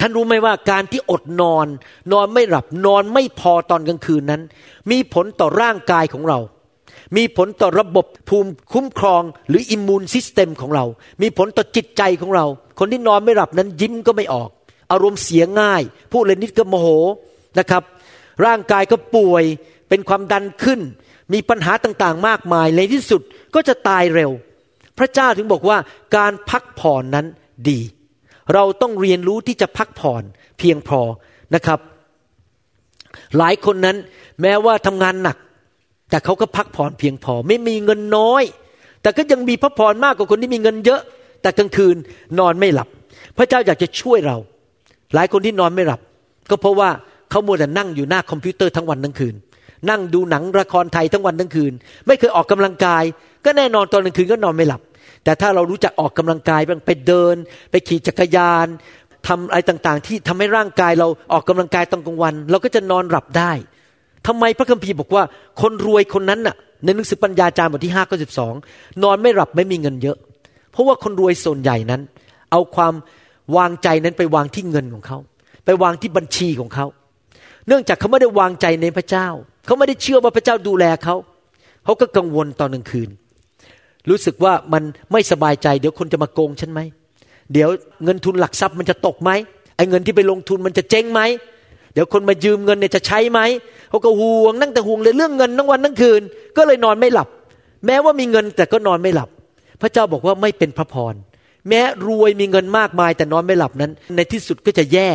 [0.00, 1.66] ท่านรู้ไหมว่าการที่อดนอน
[2.12, 4.42] นอนไม่หลับนอนไม่พอตอนกลางคืนนั้น
[4.90, 6.38] มีผลต่อร่างกายของเรา
[7.16, 10.84] มีผลต่อระบบภูมิคุ้มครองหรืออิมมูนซิสเต็มของเรา
[11.22, 12.46] มีผลต่อจิตใจของเรา
[12.78, 14.48] คนที่นอนไม่หลับนั้นยิ้มก็ไม่ออก
[14.92, 15.82] อารมณ์เสียง่าย
[16.12, 16.86] พูดเลยนิดก็โมโห
[17.58, 17.82] นะครับ
[18.44, 19.44] ร่างกายก็ป่วย
[19.88, 20.80] เป็นความดันขึ้น
[21.32, 23.22] มีปัญหาต่างๆ มากมายในที่สุด
[23.54, 24.30] ก็จะตายเร็ว
[24.98, 25.78] พระเจ้าถึงบอกว่า
[26.16, 27.26] การพักผ่อนนั้น
[27.68, 27.80] ดี
[28.54, 30.22] เราต้องเรียนรู้ที่จะพักผ่อน
[30.58, 31.00] เพียงพอ
[31.54, 31.78] นะครับ
[33.38, 33.96] หลายคนนั้น
[34.42, 35.36] แม้ว่าทำงานหนัก
[36.10, 38.42] แต่เขาก็พักผ่อนเพียงพอ ไม่มีเงินน้อย
[39.02, 41.00] แต่ก็ยังมีพักผ่อนมากกว่าคนที่มีเงินเยอะ
[41.42, 41.96] แต่กลางคืน
[42.38, 42.88] นอนไม่หลับ
[43.36, 44.36] พระเจ้าอยากจะช่วยเรา
[45.14, 46.00] หลายคนที่นอนไม่หลับ
[46.50, 46.90] ก็เพราะว่า
[47.30, 49.34] เขามัวแต่นั่งอยู่หน้าคอมพิวเตอร์ทั้งวันทั้งคืน
[49.90, 51.72] นั่งดูหนังละครไทยทั้งวันทั้งคืน
[52.06, 53.02] ไม่เคยออกกำลังกาย
[53.44, 54.80] ก็แน่นอนตอนกลางคืนก็นอนไม่หลับ
[55.28, 57.36] แต่ถ้าเรารู้จักออกกำลังกายบ้างไปเดิน
[57.70, 58.66] ไปขี่จักรยาน
[59.28, 63.52] ทำอะไรต่างๆ ที่ทำให้ร่างกายเราออกกำลังกายตอนกลางวัน เราก็จะนอนหลับได้
[64.26, 65.22] ทำไมพระคัมภีร์บอกว่า
[65.60, 68.54] คนรวยคนนั้นน่ะ ในหนังสือปัญญาจารย์บทที่ห้าข้อสิบสอง
[69.02, 70.16] นอนไม่หลับไม่มีเงินเยอะ
[70.72, 72.00] เพราะว่าคนรวยส่วนใหญ่นั้น
[72.50, 72.94] เอาความ
[73.56, 75.18] วางใจนั้นไปวางที่เงินของเขา
[75.64, 76.86] ไปวางที่บัญชีของเขา
[77.66, 79.28] เนื่องจากเขาไม่ได้วางใจในพระเจ้า
[79.66, 81.14] เขาไม่ได้เชื่อว่าพระเจ้าดูแลเขา
[81.84, 83.08] เขาก็กังวลตอนกลางคืน
[84.10, 86.80] รู้สึกว่ามันไม่สบายใจเดี๋ยวคนจะมาโกงฉันไหม
[87.52, 87.68] เดี๋ยว
[88.04, 89.30] เงินทุนหลักทรัพย์มันจะตกไหม
[89.76, 91.20] ไอ้เงินที่ไปลงทุนมันจะเจ๊งไหม
[91.92, 93.40] เดี๋ยวคนมายืมเงินเนี่ยจะใช้ไหม
[93.90, 96.22] เขาก็ห่วงนั่งแต่ห่วงเลยเรื่องเงินทั้งวันทั้งคืน
[96.56, 97.28] ก็เลยนอนไม่หลับ
[97.86, 99.28] แม้ว่ามีเงินแต่ก็นอนไม่หลับ
[99.80, 101.14] พระเจ้าบอกว่าไม่เป็นพระพร
[101.68, 105.08] แม้รวยมีเงินมากมายแต่นอนไม่หลับนั้น ในที่สุดก็จะแย่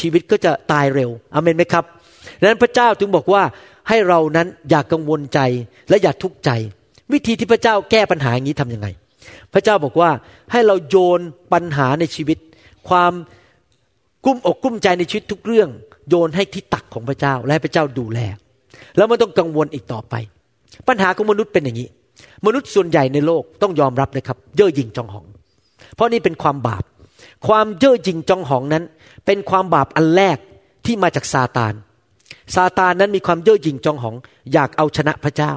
[0.00, 1.84] ชีวิตก็จะตายเร็วอเมนไหมครับ
[2.40, 3.42] ดังนั้นพระเจ้าถึงบอกว่า
[3.88, 5.40] ให้เรานั้นอย่ากกังวลใจ
[5.88, 6.50] และอย่าทุกข์ใจ
[7.14, 8.88] วิธีที่พระเจ้าแก้ปัญหาอย่างนี้ทํำยังไง
[9.52, 10.10] พระเจ้าบอกว่า
[10.52, 11.20] ให้เราโยน
[11.52, 12.38] ปัญหาในชีวิต
[12.88, 13.12] ความ
[14.24, 15.68] กุ้มอกกุ้มใจในชีวิตทุกเรื่อง
[16.08, 18.18] โยนให้ที่ตักของพระเจ้าและให้พระเจ้าดูแล
[18.96, 20.14] แล้วไม่ต้องกังวลอีกต่อไป
[20.88, 21.88] ปัญหาของมนุษย์เป็นอย่างนี้
[22.46, 25.26] มนุษย์ส่วนใหญ่ในโลกต้องยอมรับนะครับ เย่อหยิ่งจองหอง
[25.94, 26.84] เพราะนี่เป็นความบาป
[27.46, 28.84] ความเย่อหยิ่งจองหองนั้น
[29.26, 30.38] เป็นความบาปอันแรก
[30.86, 31.74] ที่มาจากซาตาน
[32.54, 34.14] ซาตานนั้นมีความเย่อหยิ่งจองหอง
[34.52, 35.52] อยากเอาชนะพระเจ้า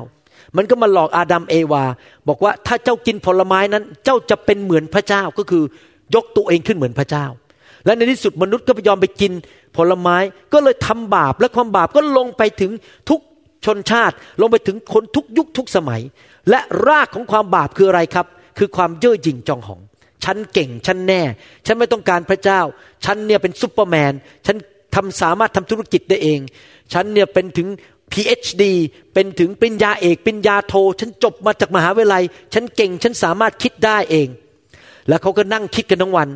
[0.58, 1.84] มันก็มาหลอกอาดัมเอวา
[2.28, 5.64] บอกว่าถ้าเจ้ากินผลไม้นั้น เจ้าจะเป็นเหมือนพระเจ้าก็คือ
[6.16, 7.26] ยกตัวเองขึ้นเหมือนพระเจ้า
[7.86, 9.32] และในที่สุดมนุษย์ก็ไปยอมไปกิน
[9.78, 10.18] ผลไม้
[10.54, 12.72] ก็เลยทำบาปและความบาปก็ลงไปถึง
[13.10, 13.20] ทุก
[13.66, 16.02] ชนชาติ ลงไปถึงคนทุกยุคทุกสมัย
[16.50, 18.26] และรากของความบาปคืออะไรครับ
[18.58, 19.82] คือความเย่อหยิ่งจองหอง
[20.24, 21.22] ฉันเก่งฉันแน่
[21.66, 22.62] ฉันไม่ต้องการพระเจ้า
[23.06, 24.14] ฉันเนี่ยเป็นซุปเปอร์แมน
[24.46, 24.56] ฉัน
[24.96, 26.40] ทำสามารถทำธุรกิจได้เอง
[26.94, 27.68] ฉันเนี่ยเป็นถึง
[28.12, 28.64] PhD
[29.14, 34.28] เป็นถึงปริญญาเอกปริญญาโท ฉันจบมาจากมหาวิทยาลัย ฉันเก่งฉันสามารถคิดได้เอง
[35.08, 36.28] แล้วเขาก็นั่งคิดกันทั้งวัน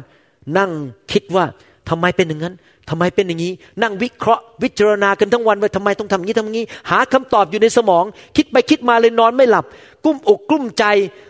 [0.58, 0.72] นั่ง
[1.12, 1.46] คิดว่า
[1.90, 2.56] ทำไมเป็นอย่างนั้น
[2.90, 8.06] ทำไมเป็นอย่างนี้ นั่งวิเคราะห์วิจารณากันทั้งวันว่าทำไมต้องทำอย่างนี้ทำอย่างนี้ หาคำตอบอยู่ในสมอง
[8.38, 9.66] คิดไปคิดมาเลยนอนไม่หลับ
[10.06, 10.86] กุ้มอกกุ้มใจ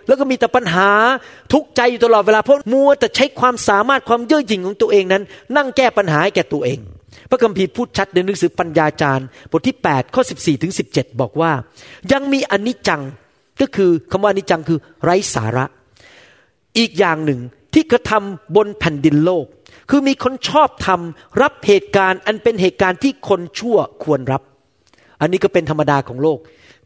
[0.08, 0.90] แล้วก็มีแต่ปัญหา
[1.54, 5.24] ทุกใจอยู่ตลอดเวลาเพราะมัวแต่ใช้ความสามารถความเย่อหยิ่งของตัวเองนั้น
[5.56, 6.80] นั่งแก้ปัญหาให้แก่ตัวเอง
[7.30, 11.52] พระคัมภีร์พูดชัดในหนังสือปัญญาจารย์ บทที่ 8 ข้อ 14 ถึง 17 บอกว่า
[12.12, 13.02] ยังมีอนิจจัง
[13.62, 15.66] ก็คือคำว่าอนิจจังคือไร้สาระ
[16.78, 17.40] อีกอย่างหนึ่ง
[17.74, 19.46] ที่กระทำบนแผ่นดินโลก
[19.90, 24.42] คือมีคนชอบทำรับเหตุการณ์ อันเป็นเหตุการณ์ที่คนชั่วควรรับ
[25.22, 26.40] อันนี้ก็เป็นธรรมดาของโลก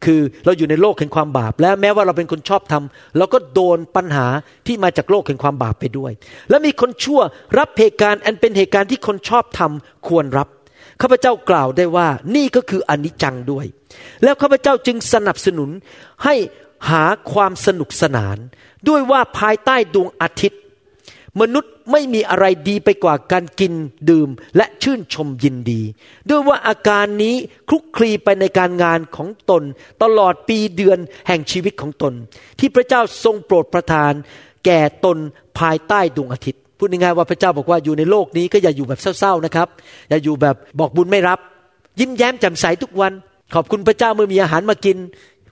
[0.04, 4.26] คือเราอยู่ในโลกแห่งความบาป และแม้ว่าเราเป็นคนชอบทำเราก็โดนปัญหา
[4.66, 6.12] ที่มาจากโลกแห่งความบาปไปด้วย
[6.50, 7.20] และมีคนชั่ว
[7.58, 10.48] รับเหตุการณ์อันเป็นเหตุการณ์ที่คนชอบทำควรรับ
[11.00, 13.66] ข้าพเจ้ากล่าวได้ว่านี่ก็คืออนิจจังด้วย
[14.22, 15.70] แล้วข้าพเจ้าจึงสนับสนุน
[16.24, 16.34] ให้
[16.90, 18.36] หาความสนุกสนาน
[18.88, 20.60] ด้วยว่าภายใต้ดวงอาทิตย์
[21.40, 23.72] มนุษย์ ไม่มีอะไรดีไปกว่าการกิน
[24.10, 25.80] ดื่มและชื่นชมยินดี
[26.28, 27.34] ด้วยว่าอาการนี้
[27.68, 29.62] คลุกคลีไปในการงานของตน
[30.02, 32.12] ตลอดปีเดือนแห่งชีวิตของตน
[32.58, 34.12] ที่พระเจ้าทรงโปรดประทาน
[34.64, 35.18] แก่ตน
[35.58, 39.68] ภายใต้ดวงอาทิตย์พูดง่ายๆว่าพระเจ้าบอกว่าอยู่ในโลกนี้ก็อย่าอยู่แบบเศร้าๆนะครับ
[40.08, 41.38] อย่าอยู่แบบบอกบุญไม่รับ
[42.00, 43.12] ยิ้มแย้มแจ่มใสทุกวัน
[43.54, 44.96] ขอบคุณพระเจ้าเมื่อมีอาหารมากิน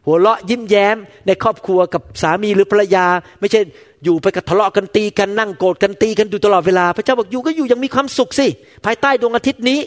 [0.06, 3.06] หัวเราะยิ้มแย้มในครอบครัวกับสามีหรือภรรยา
[3.40, 3.60] ไม่ใช่
[4.04, 8.46] อยู่ไปกับทะเลาะกันตีกันนั่งโกรธกันตีกันอยู่ตลอดเวลา พระเจ้าบอกอยู่ก็อยู่ยังมีความสุขสิ
[8.84, 9.80] ภายใต้ดวงอาทิตย์นี้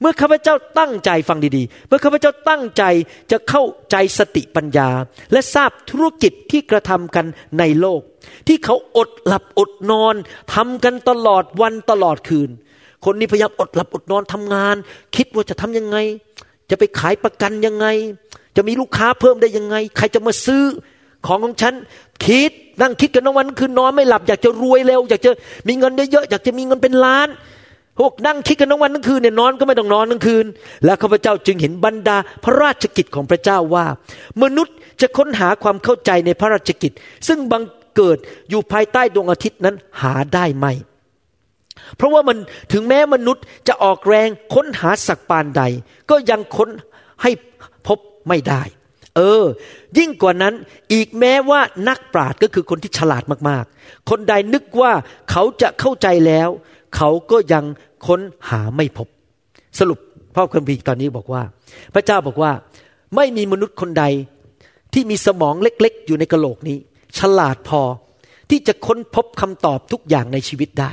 [0.00, 2.84] เมื่อข้าพเจ้าตั้งใจฟังดีๆ เมื่อข้าพเจ้าตั้งใจ
[3.30, 4.88] จะเข้าใจสติปัญญา
[5.32, 7.26] และทราบธุรกิจที่กระทำกัน
[7.58, 8.00] ในโลก
[8.48, 10.14] ที่เขาอดหลับอดนอน
[10.54, 12.50] ทำกันตลอดวันตลอดคืน
[13.04, 14.76] คนนี้พยายามอดหลับอดนอนทำงาน
[15.16, 15.96] คิดว่าจะทำยังไง
[16.70, 17.86] จะไปขายประกันยังไง
[18.56, 20.62] จะมีลูกค้าเพิ่มได้ยังไง ใครจะมาซื้อ
[21.26, 21.74] ของของฉัน
[22.26, 25.30] คิดนั่งคิดกันทั้งวันคืนนอนไม่หลับอยากจะรวยเร็วอยากจะ
[25.68, 27.28] มีเงินเยอะๆอยากจะมีเงินเป็นล้าน
[27.98, 30.46] พวกนั่งคิดกันทั้งวันทั้งคืนเนี่ยนอนก็ไม่ต้องนอนทั้งคืน
[30.84, 33.86] และข้าพเจ้าจึงเห็นบรรดาพระราชกิจของพระเจ้าว่า
[34.42, 36.92] มนุษย์จะค้นหาความเข้าใจในพระราชกิจ
[37.28, 37.62] ซึ่งบัง
[37.96, 38.18] เกิด
[38.50, 40.66] อยู่ภายใต้ดวงอาทิตย์นั้นหาได้ไหม
[41.96, 42.36] เพราะว่ามัน
[42.72, 45.62] ถึงแม้มนุษย์จะออกแรงค้นหาสักปานใด
[46.10, 46.68] ก็ยังค้น
[47.22, 47.30] ให้
[48.28, 48.62] ไม่ได้
[49.16, 49.44] เออ
[49.98, 50.54] ยิ่งกว่านั้น
[50.92, 54.92] อีกแม้ว่านักปราชญ์ก็คือคนที่ฉลาดมากๆ คนใดนึกว่า
[55.30, 56.48] เขาจะเข้าใจแล้ว
[56.96, 57.64] เขาก็ยัง
[58.06, 59.08] ค้นหาไม่พบ
[59.78, 59.98] สรุป
[60.34, 61.42] พ่อคัมภีร์ตอนนี้บอกว่า
[61.94, 62.52] พระเจ้าบอกว่า
[63.16, 64.04] ไม่มีมนุษย์คนใด
[64.92, 66.78] ที่มีสมองเล็กๆ อยู่ในกระโหลกนี้
[67.18, 67.82] ฉลาดพอ
[68.50, 70.90] ที่จะค้นพบคำตอบทุกอย่างในชีวิตได้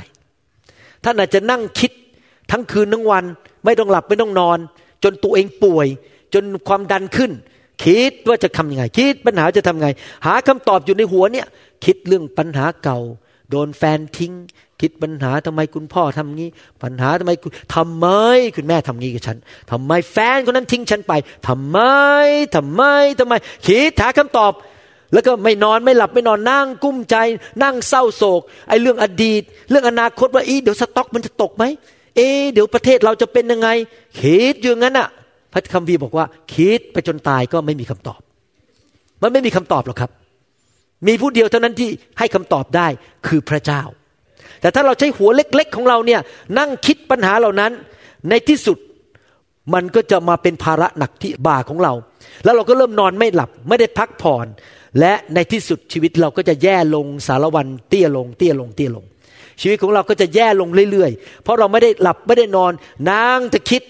[1.04, 1.92] ท่านอาจจะนั่งคิด
[2.50, 3.24] ทั้งคืนทั้งวัน
[3.64, 4.58] ไม่ต้องหลับไม่ต้องนอน
[5.04, 5.86] จนตัวเองป่วย
[6.34, 7.32] จนความดันขึ้น
[7.84, 9.88] คิดว่าจะทำยังไง คิดปัญหาจะทำไง
[10.26, 11.46] หาคำตอบอยู่ในหัวเนี่ย
[11.84, 12.98] คิดเรื่องปัญหาเก่า
[13.50, 14.32] โดนแฟนทิ้ง
[14.80, 16.50] คิดปัญหาทำไมคุณพ่อทำงี้
[16.82, 17.32] ปัญหาทำไม
[17.74, 18.06] ทำไม
[18.56, 19.38] คุณแม่ทำงี้กับฉัน
[19.70, 21.12] ทำไมแฟนคนนั้นทิ้งฉันไป
[21.48, 21.78] ทำไม
[22.56, 22.82] ทำไม
[23.20, 23.34] ทำไม
[23.66, 24.52] คิดหาคำตอบ
[25.12, 27.16] แล้วก็ไม่นอนไม่หลับไม่นอนนั่งกุ้มใจ
[27.62, 31.64] นั่งเศร้าโศกไอ้เรื่องอดีต เรื่องอนาคตว่าอีเดี๋ยวสต็อกมันจะตกไหม
[32.16, 32.20] เอ
[32.52, 33.68] เดี๋ยวประเทศเราจะเป็นยังไง
[34.18, 35.08] คิดอยู่งั้นอะ
[35.52, 38.20] พระคัมภีร์บอกว่า คิดไปจนตายก็ไม่มีคำตอบ
[39.22, 40.10] มันไม่มีคำตอบหรอกครับ
[41.06, 42.86] มีผู้เดียวเท่านั้นที่ให้คำตอบได้
[43.26, 43.82] คือพระเจ้า
[44.60, 46.20] แต่ถ้าเราใช้หัวเล็ก ๆ ของเราเนี่ย
[46.58, 47.72] นั่งคิดปัญหาเหล่านั้น
[48.28, 48.78] ในที่สุด
[49.74, 51.92] มันก็จะมาเป็นภาระหนักที่บ่าของเรา
[52.44, 54.46] แล้วเราก็เริ่มนอนไม่หลับ ไม่ได้พักผ่อน
[55.00, 59.04] และในที่สุดชีวิตเราก็จะแย่ลงสารวันเตี้ยลง เตี้ยลงเตี้ยลง
[59.60, 62.72] ชีวิตของเราก็จะแย่ลงเรื่อยๆ เพราะเราไม่ได้หลับไม่ได้นอน
[63.10, 63.82] นางจะคิด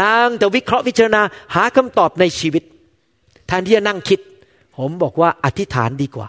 [0.00, 1.22] นางจะวิเคราะห์วิจารณา
[1.54, 2.62] หาคำตอบในชีวิต
[3.46, 4.20] แทนที่จะนั่งคิด
[4.76, 6.28] ผมบอกว่าอธิษฐานดีกว่า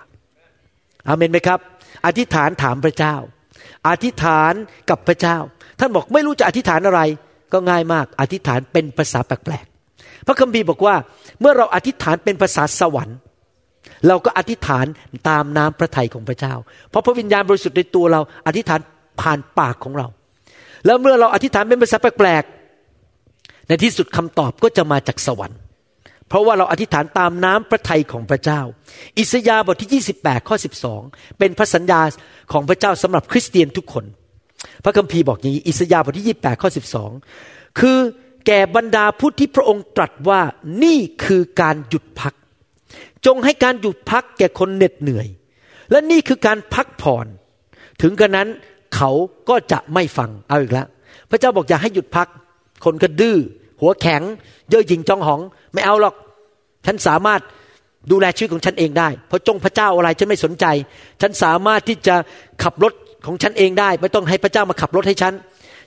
[1.08, 1.60] อาเมนไหมครับ
[2.06, 3.16] อธิษฐานถามพระเจ้า
[3.88, 4.54] อธิษฐาน
[4.90, 5.38] กับพระเจ้า
[5.80, 7.02] ท่านบอกไม่รู้จะอธิษฐานอะไร
[7.54, 10.96] ก็ง่ายมาก อธิษฐานเป็นภาษาแปลกๆพระคัมภีร์บอกว่า
[11.40, 13.18] เมื่อเราอธิษฐานเป็นภาษาสวรรค์
[14.08, 14.86] เราก็อธิษฐาน
[15.30, 16.54] ตามน้ำพระทัยของพระเจ้า
[16.90, 18.80] เพราะพระวิญญาณบริสุทธิ์ในตัวเรา อธิษฐาน
[19.22, 20.08] ผ่านปากของเรา
[20.86, 22.65] แล้วเมื่อเราอธิษฐานเป็นภาษาแปลกๆ
[23.68, 25.60] ในที่สุดคำตอบก็จะมาจากสวรรค์
[26.28, 28.62] เพราะว่าเราอธิษฐานตามน้ำพระทัยของพระเจ้า
[29.20, 30.56] อิสยาห์บทที่ 28 ข้อ
[30.98, 32.02] 12 เป็นพระสัญญา
[32.52, 34.06] ของพระเจ้าสำหรับคริสเตียนทุกคน
[34.84, 36.70] พระคัมภีร์บอกอย่างนี้อิสยาห์บทที่ 28 ข้อ
[37.24, 37.98] 12 คือ
[38.48, 40.42] แก่บรรดาผู้ที่พระองค์ตรัสว่า
[40.84, 42.34] นี่คือการหยุดพัก
[43.26, 45.28] จงให้การหยุดพักแก่คนเหน็ดเหนื่อย
[45.92, 47.28] และนี่คือการพักผ่อน
[48.02, 48.48] ถึงกระนั้น
[48.96, 49.12] เขา
[49.50, 50.88] ก็จะไม่ฟังเอาอีกแล้ว
[51.30, 52.28] พระเจ้าบอกอย่าให้หยุดพัก
[52.84, 53.38] คนก็ดื้อ
[53.82, 54.22] หัวแข็ง
[54.70, 55.40] เย่อหยิ่งจองหอง
[55.74, 56.16] ไม่เอาหรอก
[56.86, 57.42] ฉันสามารถ
[58.12, 60.66] ดูแลชีวิตของฉันเองได้ เพราะจงพระเจ้าอะไรฉันไม่สนใจ
[61.22, 62.16] ฉันสามารถที่จะ
[62.64, 62.94] ขับรถ
[63.26, 65.34] ของฉันเองได้ ไม่ต้องให้พระเจ้ามาขับรถให้ฉัน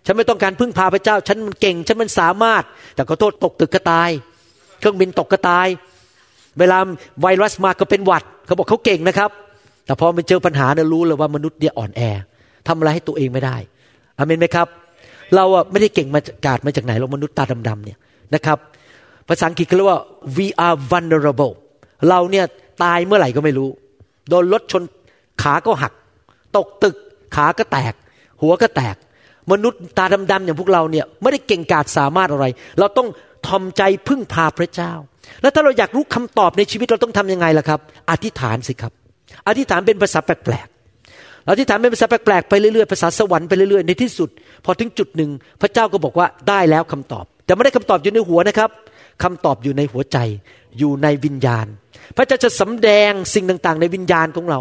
[0.07, 2.62] ฉันไม่ต้องการพึ่งพาพระเจ้า ฉันมันเก่ง ฉันมันสามารถ
[2.94, 4.11] แต่ขอโทษตกตึกก็ตาย
[4.79, 5.66] เครื่องบินตกก็ตาย
[6.59, 6.79] เวลา
[7.20, 9.31] ไวรัสมาก็เป็นหวัด เขาบอกเขาเก่งนะครับ
[9.87, 12.01] แต่พอมันเจอปัญหาเนี่ยรู้เลยว่ามนุษย์เนี่ยอ่อนแอ
[12.66, 13.57] ทำอะไรให้ตัวเองไม่ได้
[14.18, 14.68] อเมนไหมครับ
[15.37, 17.99] เราอะไม่ได้เก่งมาจากกาดมาจากไหนเรามนุษย์ตาดำๆเนี่ย
[18.35, 18.59] นะครับ
[19.29, 20.01] ภาษาอังกฤษเขาเรียกว่า
[20.37, 21.53] we are vulnerable
[22.09, 22.45] เราเนี่ย
[22.85, 23.69] ตายเมื่อไหร่ก็ไม่รู้
[24.29, 24.83] โดนรถชน
[25.43, 25.93] ขาก็หัก
[26.57, 26.97] ตกตึก
[27.37, 27.95] ขาก็แตก
[28.43, 28.97] หัวก็แตก
[29.53, 32.47] มนุษย์ตาดำๆอย่างพวกเราเนี่ยไม่ได้เก่งกาจสามารถอะไร
[32.79, 33.09] เราต้อง
[33.47, 34.93] ทอมใจพึ่งพาพระเจ้า
[35.43, 38.93] แล้วถ้าเราอยากรู้คำตอบในชีวิตเราต้องทํำยังไงล่ะครับ อธิษฐานสิครับ
[39.49, 40.69] อธิษฐานเป็นภาษาแปลก
[41.49, 44.29] ๆอธิษฐานเป็นภาษาแปลกๆไปเรื่อยๆภาษาสวรรค์ไปเรื่อยๆในที่สุด
[44.65, 45.31] พอถึงจุดหนึ่ง
[45.61, 48.71] พระเจ้าก็บอกว่าได้แล้วคำตอบ แต่ไม่ได้คำตอบอยู่ในหัวนะครับ
[49.23, 50.19] คำตอบอยู่ในหัวใจ
[50.79, 51.67] อยู่ในวิญญาณ
[52.17, 54.61] พระเจ้าจะสำแดงสิ่งต่างๆ ในวิญญาณของเรา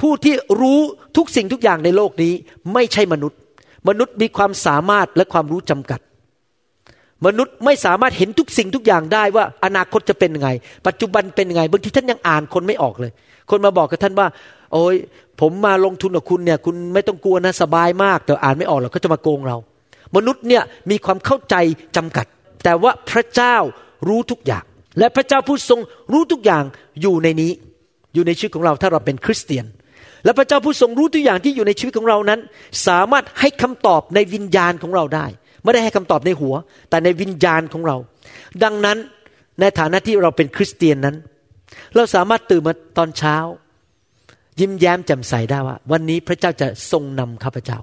[0.00, 0.80] ผู้ที่รู้
[1.16, 2.32] ทุกสิ่งทุกอย่างในโลกนี้
[2.74, 3.38] ไม่ใช่มนุษย์
[3.88, 6.00] มนุษย์มีความสามารถและความรู้จำกัด
[7.26, 10.50] มนุษย์ไม่สามารถเห็นทุกสิ่งทุกอย่างได้ว่าอนาคตจะเป็นยังไง
[10.86, 13.12] ปัจจุบันเป็นยังไงบางทีท่านยังอ่านคนไม่ออกเลย
[13.50, 14.26] คนมาบอกกับท่านว่า
[14.72, 14.96] โอ้ย
[15.40, 19.56] ผมมาลงทุนกับคุณเนี่ยคุณไม่ต้องกลัวนะสบายมาก แต่อ่านไม่ออกหรอกเขาจะมาโกงเรา
[20.16, 21.54] มนุษย์เนี่ยมีความเข้าใจ
[21.96, 22.26] จำกัด
[22.64, 23.56] แต่ว่าพระเจ้า
[24.08, 24.64] รู้ทุกอย่าง
[24.98, 25.80] และพระเจ้าผู้ทรง
[26.12, 26.64] รู้ทุกอย่าง
[27.02, 27.52] อยู่ในนี้
[28.14, 29.64] อยู่ในชีวิตของเราถ้าเราเป็นคริสเตียน
[30.24, 32.40] และพระเจ้าผู้ทรงรู้ทุกอย่างที่อยู่ในชีวิตของเรานั้น
[32.86, 35.26] สามารถให้คำตอบในวิญญาณของเราได้
[35.62, 36.54] ไม่ได้ให้คำตอบในหัว
[36.90, 37.96] แต่ในวิญญาณของเรา
[38.64, 38.98] ดังนั้น
[39.60, 41.16] ในฐานะที่เราเป็นคริสเตียนนั้น
[41.96, 43.36] เราสามารถตื่นมาตอนเช้า
[44.60, 47.78] ยิ้มแย้มแจ่มใสได้ว่า วันนี้พระเจ้าจะทรงนำข้าพเจ้า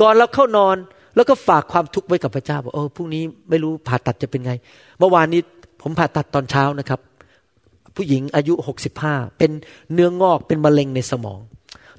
[0.00, 0.76] ก่อนเราเข้านอน
[1.16, 4.52] แล้วก็ฝากความทุกข์ไว้กับพระเจ้าบอกโอ้พรุ่งนี้ไม่รู้ผ่าตัดจะเป็นไง
[4.98, 5.40] เมื่อวานนี้
[5.82, 7.00] ผมผ่าตัดตอนเช้านะครับ
[7.96, 9.50] ผู้หญิงอายุหกสิบห้าเป็น
[9.94, 11.40] เนื้องอกเป็นมะเร็งในสมอง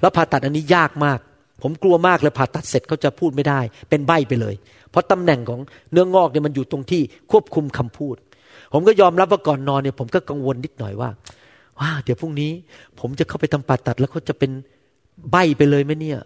[0.00, 1.18] แล้วผ่าตัดอันนี้ยากมาก
[1.62, 4.54] ผมกลัวมากเลยผ่าตัดเสร็จเขาจะพูดไม่ได้ เป็นใบ้ไปเลย
[4.90, 5.60] เพราะตำแหน่งของ
[5.92, 8.16] เนื้องอกเนี่ยมันอยู่ตรงที่ควบคุมคำพูด
[8.72, 11.10] ผมก็ยอมรับว่าก่อนนอนเนี่ยผมก็กังวลนิดหน่อยว่า
[11.80, 12.52] ว่าเดี๋ยวพรุ่งนี้
[13.00, 14.50] ผมจะเข้าไปทำผ่าตัดแล้วเขาจะเป็น
[15.30, 16.18] ใบไปเลยไหมเนี่ย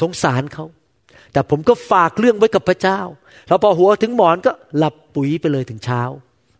[0.00, 0.64] สงสารเขา
[1.32, 3.00] แต่ผมก็ฝากเรื่องไว้กับพระเจ้า
[3.48, 6.02] แล้วพอหัวถึงหมอนก็หลับปุ๋ยไปเลยถึงเช้า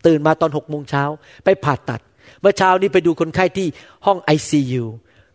[0.07, 1.05] ตื่นมาตอนหกโมงเช้า
[1.45, 2.01] ไปผ่าตัด
[2.41, 3.67] เมื่อเช้านี้ไปดูคนไข้ที่
[4.07, 4.85] ห้องไอซียู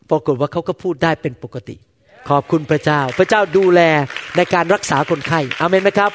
[0.10, 1.76] ปรากฏว่าเขาก็พูดได้เป็นปกติ
[2.30, 3.82] ขอบคุณพระเจ้า พระเจ้าดูแล
[4.38, 6.12] ในการรักษาคนไข้อเมนไหมครับ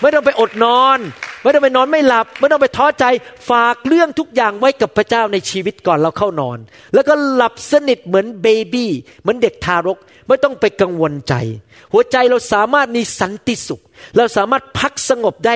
[0.00, 0.98] ไม่ต้องไปอดนอน
[1.42, 3.04] ไม่ต้องไปนอนไม่หลับ ไม่ต้องไปท้อใจ
[3.50, 6.58] ฝากเรื่องทุกอย่างไว้กับพระเจ้าในชีวิตก่อนเราเข้านอน
[6.94, 9.98] แล้วก็หลับสนิทเหมือนเบบี้เหมือนเด็กทารก
[10.28, 11.34] ไม่ต้องไปกังวลใจ
[11.92, 13.82] หัวใจเราสามารถมีสันติสุข
[14.16, 15.54] เราสามารถพักสงบได้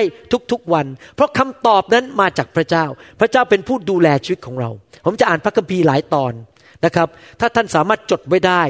[0.51, 2.85] ทุกๆวัน เพราะคำตอบนั้นมาจากพระเจ้า
[3.19, 4.69] พระเจ้าเป็นผู้ดูแลชีวิตของเรา
[5.05, 6.33] ผมจะอ่านพระคัมภีร์หลายตอน
[6.85, 7.07] นะครับ
[7.39, 8.63] ถ้าท่านสามารถจดไว้ได้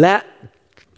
[0.00, 0.14] และ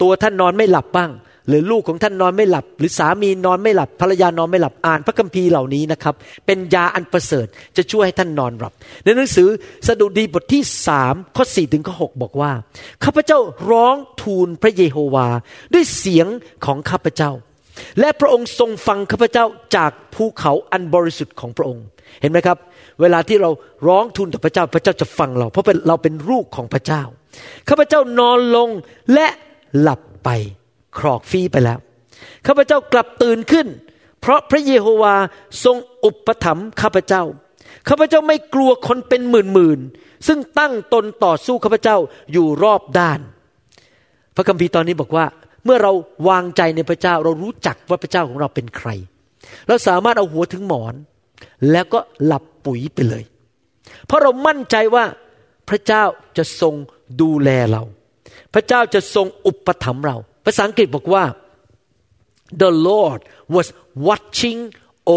[0.01, 1.11] ตัวท่านนอนไม่หลับบ้าง
[1.47, 9.47] หรือลูกของท่านนอนไม่หลับ หรือสามีนอนไม่หลับภรรยานอนไม่หลับอ่านพระคัมภีร์เหล่านี้นะครับ เป็นยาอันประเสริฐจะช่วยให้ท่านนอนหลับ ในหนังสือ
[9.87, 12.51] สดุดีบทที่สามข้อสี่ถึงข้อหบอกว่า
[13.03, 13.39] ข้าพเจ้า
[13.71, 15.27] ร้องทูลพระเยโฮวา
[15.73, 16.27] ด้วยเสียง
[16.65, 17.31] ของข้าพเจ้า
[17.99, 21.85] และพระองค์ทรงฟังข้าพเจ้าจากภูเขาอันบริสุทธิ์ของพระองค์
[22.21, 22.57] เห็นไหมครับ
[23.01, 23.49] เวลาที่เรา
[23.87, 27.03] ร้องทูลต่อพระเจ้าพระเจ้าจะฟังเรา เพราะเราเป็นลูกของพระเจ้า
[27.69, 28.69] ข้าพเจ้านอนลง
[29.13, 29.27] และ
[29.79, 30.29] หลับไป
[30.99, 31.79] ครอกฟีไปแล้ว
[32.47, 33.67] ข้าพเจ้ากลับตื่นขึ้น
[34.21, 35.15] เพราะพระเยโฮวา
[35.63, 37.23] ทรงอุปถัมภ์ข้าพเจ้า
[37.89, 39.79] ข้าพเจ้าไม่กลัวคนเป็นหมื่นหมื่น
[40.27, 41.97] ซึ่งตั้งตนต่อสู้ข้าพเจ้า
[42.31, 43.19] อยู่รอบด้าน
[44.35, 45.25] พระคัมภีร์ตอนนี้บอกว่า
[45.65, 45.91] เมื่อเรา
[46.29, 48.89] วางใจในพระเจ้าเรารู้จักว่าพระเจ้าของเราเป็นใคร
[49.67, 50.95] เราสามารถเอาหัวถึงหมอน
[51.71, 53.23] แล้วก็หลับปุ๋ยไปเลย
[54.05, 55.05] เพราะเรามั่นใจว่า
[55.69, 56.03] พระเจ้า
[56.37, 56.75] จะทรง
[57.21, 57.83] ดูแลเรา
[58.53, 61.23] พระเจ้าจะทรงอุปถัมภ์เรา ภาษาอังกฤษบอกว่า
[62.61, 63.19] the Lord
[63.55, 63.67] was
[64.07, 64.61] watching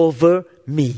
[0.01, 0.35] over
[0.79, 0.89] me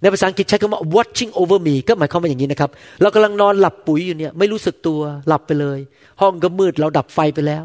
[0.00, 2.70] ในภาษาอังกฤษใช้คำว่า watching over me ก็หมายความว่าอย่างนี้นะครับ
[3.02, 5.78] เรากำลังนอนหลับปุ๋ยอยู่เนี่ยไม่รู้สึกตัวหลับไปเลย
[6.20, 7.64] ห้องก็มืดเราดับไฟไปแล้ว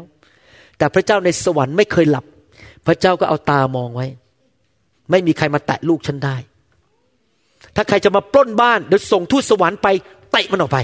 [0.78, 2.24] แต่พระเจ้าในสวรรค์ไม่เคยหลับ
[2.86, 4.06] พระเจ้าก็เอาตามองไว้
[5.10, 6.36] ไม่มีใครมาแตะลูกฉันได้
[7.76, 9.88] ถ้าใครจะมาปล้นบ้านเดี๋ยวส่งทูตสวรรค์ไป
[10.32, 10.78] เตะมันออกไป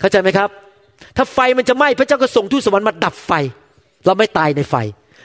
[0.00, 0.50] เข้าใจไหมครับ
[1.16, 3.32] ถ้าไฟมันจะไหม้พระเจ้าก็ส่งทูตสวรรค์มาดับไฟ
[4.04, 4.74] เราไม่ตายในไฟ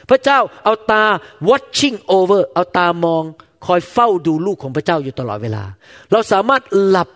[0.10, 1.04] พระเจ้าเอาตา
[1.50, 3.24] watching over เอาตามอง
[3.66, 5.64] คอยเฝ้าดูลูกของพระเจ้าอยู่ตลอดเวลา
[6.12, 7.10] เราสามารถหลับ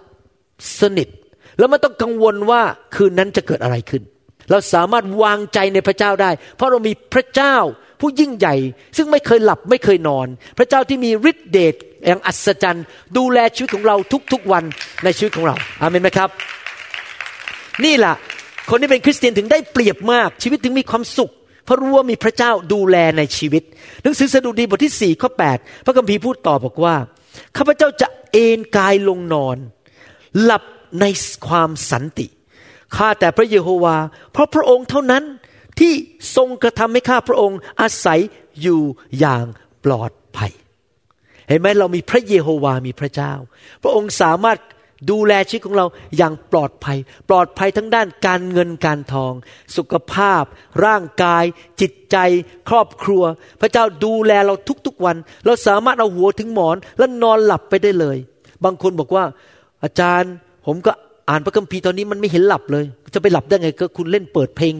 [0.79, 1.07] สนิท
[1.57, 2.61] แล้วไม่ต้องกังวลว่า
[2.95, 4.03] คืนนั้นจะเกิดอะไรขึ้น
[4.49, 7.55] เราสามารถวางใจในพระเจ้าได้ เพราะเรามีพระเจ้า
[8.01, 8.55] ผู้ยิ่งใหญ่
[8.97, 12.85] ซึ่งไม่เคยหลับไม่เคยนอน พระเจ้าที่มีฤทธิเดชอย่างอัศจรรย์
[13.17, 13.95] ดูแลชีวิตของเรา
[14.33, 14.63] ทุกๆวัน
[15.03, 16.29] ในชีวิตของเรา อาเมนไหมครับ
[17.85, 18.15] นี่แหละ
[18.69, 21.31] คนที่เป็นคริสเตียนถึงได้เปรียบมากชีวิตถึงมีความสุข
[21.63, 23.63] เพราะรู้ว่ามีพระเจ้าดูแลในชีวิต
[24.03, 26.95] หนังสือสดุดีบทที่สี่ข้อ8พระคัมภีร์พูดต่อบอกว่า
[27.57, 29.57] ข้าพเจ้าจะเอนกายลงนอน
[30.41, 30.63] หลับ
[31.01, 31.05] ใน
[31.47, 32.27] ความสันติ
[32.95, 33.97] ข้าแต่พระเยโฮวา
[34.31, 35.23] เพราะพระองค์เท่านั้น
[35.79, 35.93] ที่
[36.35, 38.19] ทรงกระทำให้ข้าพระองค์อาศัย
[38.61, 38.81] อยู่
[39.19, 39.45] อย่าง
[39.85, 40.51] ปลอดภัย
[41.49, 43.33] เห็นไหมเรามีพระเยโฮวามีพระเจ้า
[43.83, 44.57] พระองค์สามารถ
[45.09, 45.85] ดูแลชีวิตของเรา
[46.17, 46.97] อย่างปลอดภัย
[47.29, 49.33] ปลอดภัยทั้งด้านการเงินการทอง
[49.77, 50.43] สุขภาพ
[50.85, 51.43] ร่างกาย
[51.81, 52.17] จิตใจ
[52.69, 53.23] ครอบครัว
[53.61, 54.53] พระเจ้าดูแลเรา
[54.85, 55.15] ทุกๆวัน
[55.45, 58.17] เราสามารถเอาหัวถึงหมอนแล้วนอนหลับไปได้เลย
[58.63, 59.23] บางคนบอกว่า
[59.83, 60.31] อาจารย์
[60.65, 60.91] ผมก็
[61.29, 64.73] อ่านพระคัมภีร์ตอนนี้มันไม่เห็นหลับเลย จะไปหลับได้ไงก็คุณเล่นเปิดเพลง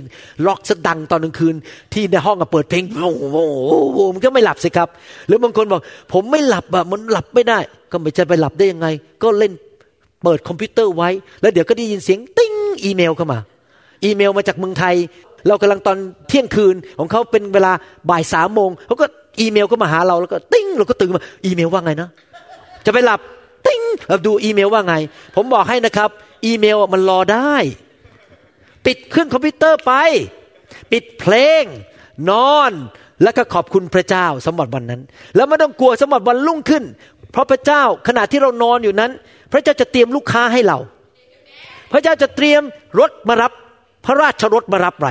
[0.46, 1.56] ร็อกซะดังตอนกลางคืน
[1.94, 4.90] ที่ในห้องก็เปิดเพลงโอ้โหมันก็ไม่หลับสิครับ
[5.28, 5.82] หรือบางคนบอก
[6.14, 7.60] ผมไม่หลับอะมันหลับไม่ได้
[7.92, 8.88] ก็ไม่จะไปหลับได้ยังไง
[9.24, 9.54] ก็เล่น
[10.26, 11.10] เปิดคอมพิวเตอร์ไว้
[11.42, 12.54] แล้วเดี๋ยวก็ได้ยินเสียงติ้ง
[12.84, 13.40] อีเมลเข้ามา
[14.06, 14.96] อีเมลมาจากเมืองไทย
[15.48, 15.98] เรากำลังตอน
[16.28, 17.72] เที่ยงคืนของเขาเป็นเวลา
[18.10, 19.06] บ่ายสามโมงเขาก็
[19.40, 22.10] อีเมลก็มาหาเราแล้วก็ติ้งเราก็ตื่นมาอีเมลว่าไงนะ
[22.86, 23.20] จะไปหลับ
[23.68, 24.96] ติ้งเราดูอีเมลว่าไง
[25.36, 26.10] ผมบอกให้นะครับ
[26.46, 27.54] อีเมลมันรอได้
[28.86, 29.94] ปิดเครื่องคอมพิวเตอร์ไป
[30.92, 31.64] ปิดเพลง
[32.30, 32.72] นอน
[33.24, 35.02] แล้วก็ขอบคุณพระเจ้าสำหรับวันนั้น
[35.36, 36.84] แล้วไม่ต้องกลัวสำหรับวันรุ่งขึ้น
[37.32, 39.12] เพราะพระเจ้าขณะที่เรานอนอยู่นั้น
[39.52, 40.78] พระเจ้าจะเตรียมลูกค้าให้เรา
[41.92, 42.62] พระเจ้าจะเตรียม
[43.00, 43.52] รถมารับ
[44.06, 45.10] พระราชรถมารับไร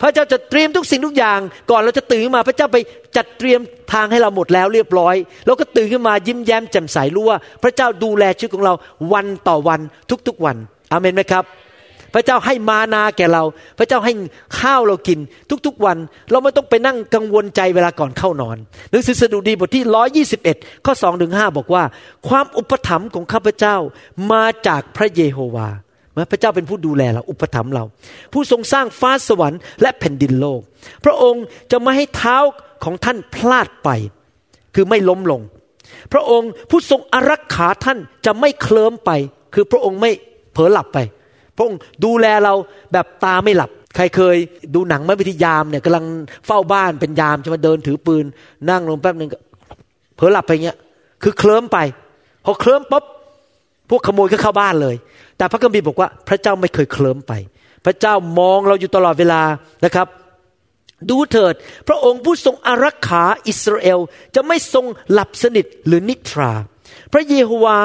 [0.00, 1.38] พระเจ้าจะเตรียมทุกสิ่งทุกอย่าง
[1.70, 2.76] ก่อนเราจะตื่นมาพระเจ้าไป
[3.16, 3.60] จัดเตรียม
[3.92, 5.16] ทางให้เราหมดแล้วเรียบร้อย
[5.46, 8.74] เราก็ตื่นขึ้นมายิ้มแย้มแจ่มใสรู้ว่า พระเจ้าดูแลชีวิตของเรา
[9.12, 9.80] วันต่อวัน
[10.28, 10.56] ทุกๆวัน
[10.92, 11.44] อเมนไหมครับ
[12.14, 13.42] พระเจ้าให้มานาแก่เรา
[13.78, 14.12] พระเจ้าให้
[14.60, 15.18] ข้าวเรากิน
[15.66, 15.96] ทุกๆวัน
[16.30, 18.56] เราไม่ต้องไปนั่งกังวลใจเวลาก่อนเข้านอน
[18.90, 19.84] หนังสือสดุดีบทที่
[20.44, 21.82] 121ข้อ2ถึง5บอกว่า
[22.28, 23.76] ความอุปถัมภ์ของข้าพเจ้า
[24.32, 25.68] มาจากพระเยโฮวา
[26.32, 27.84] พระเจ้าเป็นผู้ดูแลเราอุปถัมภ์เรา
[28.32, 30.60] ผู้ทรงสร้างฟ้าสวรรค์และแผ่นดินโลก
[31.04, 32.36] พระองค์จะไม่ให้เท้า
[32.84, 33.88] ของท่านพลาดไป
[34.74, 35.40] คือไม่ล้มลง
[36.12, 39.10] พระองค์ผู้ทรงอารักขาท่านจะไม่เคลิ้มไป
[39.54, 40.10] คือพระองค์ไม่
[40.52, 40.98] เผลอหลับไป
[41.60, 42.54] พระองค์ดูแลเรา
[42.92, 44.36] แบบตาไม่หลับ ใครเคย
[44.74, 46.04] ดูหนังไม่วิทยามเนี่ยกำลัง
[46.46, 48.24] เฝ้าบ้านเป็นยามจะมาเดินถือปืน
[48.70, 49.30] นั่งลงแป๊บหนึ่ง
[50.16, 50.78] เผลอหลับไปเงี้ย
[51.22, 51.78] คือเคลิ้มไป
[52.44, 53.04] พอเคลิ้มปุ๊บ
[53.90, 54.96] พวกขโมยก็เข้าบ้านเลย
[55.36, 57.32] แต่พระคัมภีร์บอกว่าพระเจ้าไม่เคยเคลิ้มไป
[57.84, 59.42] พระเจ้ามองเราอยู่ตลอดเวลา
[59.84, 60.06] นะครับ
[61.10, 61.54] ดูเถิด
[61.88, 63.98] พระองค์ผู้ทรงอารักขาอิสราเอล
[64.34, 66.52] จะไม่ทรงหลับสนิทหรือนิทรา
[67.12, 67.76] พระเยโฮวา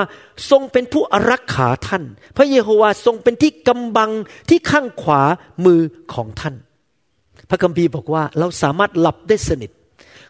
[0.52, 2.04] ทรงเป็นผู้อารักขาท่าน
[2.38, 4.12] พระเยโฮวาทรงเป็นที่กำบัง
[4.50, 5.22] ที่ข้างขวา
[5.66, 5.82] มือ
[6.14, 6.56] ของท่าน
[7.50, 9.72] พระคัมภีร์บอกว่าเราสามารถหลับได้สนิท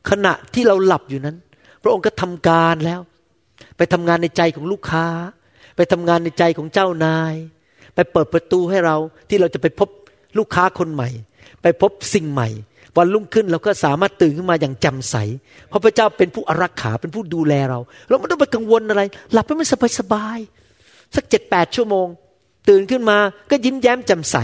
[0.10, 1.38] ขณะที่เราหลับอยู่นั้น
[1.84, 3.02] พระองค์ก็ทำการแล้ว
[3.78, 5.06] ไปทำงานในใจของลูกค้า
[5.76, 7.34] ไปทำงานในใจของเจ้านาย
[7.96, 8.98] ไปเปิดประตูให้เรา
[9.30, 9.90] ที่เราจะไปพบ
[10.38, 11.10] ลูกค้าคนใหม่
[11.62, 12.50] ไปพบสิ่งใหม่
[12.98, 15.16] วันรุ่งขึ้นเราก็สามารถตื่นขึ้นมาอย่างจำใส
[15.70, 19.02] เพราะพระเจ้าเป็นผู้อารักขาเป็นผู้ดูแลเรา เราไม่ต้องไปกังวลอะไร
[19.34, 20.38] หลับให้มันสบายสบาย
[21.16, 22.08] สักเจ็ดแปดชั่วโมง
[22.70, 23.18] ตื่นขึ้นมา
[23.50, 24.38] ก็ยิ้มแย้มแจ่มใส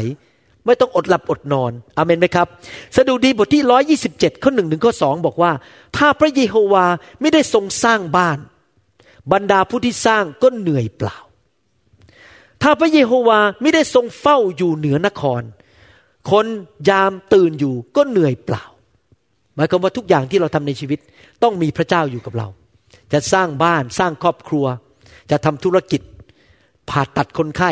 [0.65, 2.47] ไม่ต้องอดหลับอดนอนอเมนไหมครับ
[2.95, 5.51] สดุดีบทที่ร้อยี่สิบเจ็ดข้อหนึ่งถึงข้อสองบอกว่า
[5.97, 6.85] ถ้าพระเยโฮวา
[7.21, 8.37] ไม่ได้ทรงสร้างบ้าน
[9.31, 11.17] บรรดาผู้ที่สร้างก็เหนื่อยเปล่า
[12.61, 15.41] ถ้าพระเยโฮวาไม่ได้ทรงเฝ้าอยู่เหนือนคร
[16.31, 16.45] คน
[16.89, 18.63] ยามตื่นอยู่ก็เหนื่อยเปล่า
[19.55, 20.99] หมายความว่าทุกอย่างที่เราทำในชีวิต
[21.43, 22.47] ต้องมีพระเจ้าอยู่กับเรา
[23.13, 24.65] จะสร้างบ้านสร้างครอบครัว
[25.31, 26.01] จะทำธุรกิจ
[26.89, 27.71] ผ่าตัดคนไข้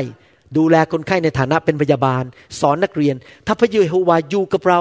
[0.58, 2.24] ดูแลคนไข้ในฐานะเป็นพยาบาล
[2.60, 3.16] สอนนักเรียน
[3.48, 4.80] ถ้าพระเยโฮวาอยู่กับเรา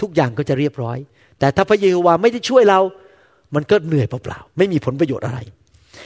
[0.00, 0.98] ทุกอย่างก็จะเรียบร้อย
[1.38, 2.80] แต่ถ้าพระเยโฮวาไม่ได้ช่วยเรา
[3.54, 5.38] มันก็เหนื่อยเปล่าๆไม่มีผลประโยชน์อะไร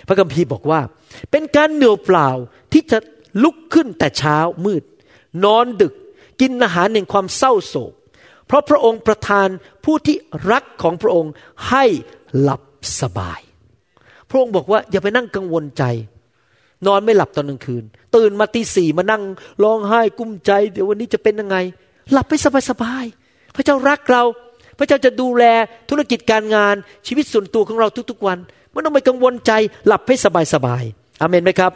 [0.07, 0.81] พระคัมภีร์บอกว่า
[1.31, 2.29] เป็นการเหนื่อยเปล่า
[2.72, 2.99] ที่จะ
[3.43, 4.83] ลุกขึ้นแต่เช้ามืด
[5.45, 5.95] นอนดึก
[6.41, 7.93] กินอาหารในความเศร้าโศก
[8.47, 9.49] เพราะพระองค์ประทาน
[9.84, 10.16] ผู้ที่
[10.53, 11.32] รักของพระองค์
[11.70, 11.84] ให้
[12.41, 12.62] หลับ
[13.01, 13.41] สบาย
[14.30, 15.84] พระองค์บอกว่าอย่าไปนั่งกังวลใจ
[16.86, 17.84] นอนไม่หลับตอนกลางคืน
[18.16, 19.22] ตื่นมาตีสี่มานั่ง
[19.62, 21.57] ร้องไห้กุ้มใจ เดี๋ยววันนี้จะเป็นยังไง
[22.12, 22.34] หลับไป
[22.70, 24.22] สบายๆพระเจ้ารักเรา
[24.78, 25.45] พระเจ้าจะดูแล
[25.91, 26.74] ธุรกิจการงาน
[27.07, 28.39] ชีวิตส่วนตัวของเราทุกๆวัน
[28.72, 29.53] ไม่ต้องไปกังวลใจ
[29.86, 30.82] หลับให้สบายสบาย
[31.20, 31.72] อเมนไหมครับ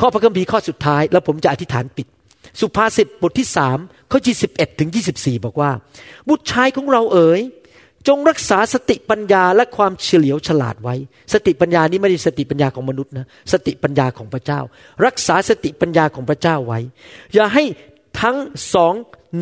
[0.00, 2.06] ข้อพระคัมภีร์ข้อสุดท้าย แล้วผมจะอธิษฐานปิด
[2.60, 3.78] สุภาษิตบทที่สาม
[4.10, 5.70] ข้อยี่สิบเอ็ดถึงยี่สิบสี่บอกว่า
[6.28, 7.40] บุตรชายของเราเอ๋ย
[8.08, 10.94] จงรักษาสติปัญญาและความเฉลียวฉลาดไว้
[11.32, 14.60] สติปัญญานี้ไม่ได้สติปัญญาของมนุษย์นะ สติปัญญาของพระเจ้า
[15.06, 16.80] รักษาสติปัญญาของพระเจ้าไว้
[17.34, 17.64] อย่าให้
[18.20, 18.36] ทั้ง
[18.74, 18.94] สอง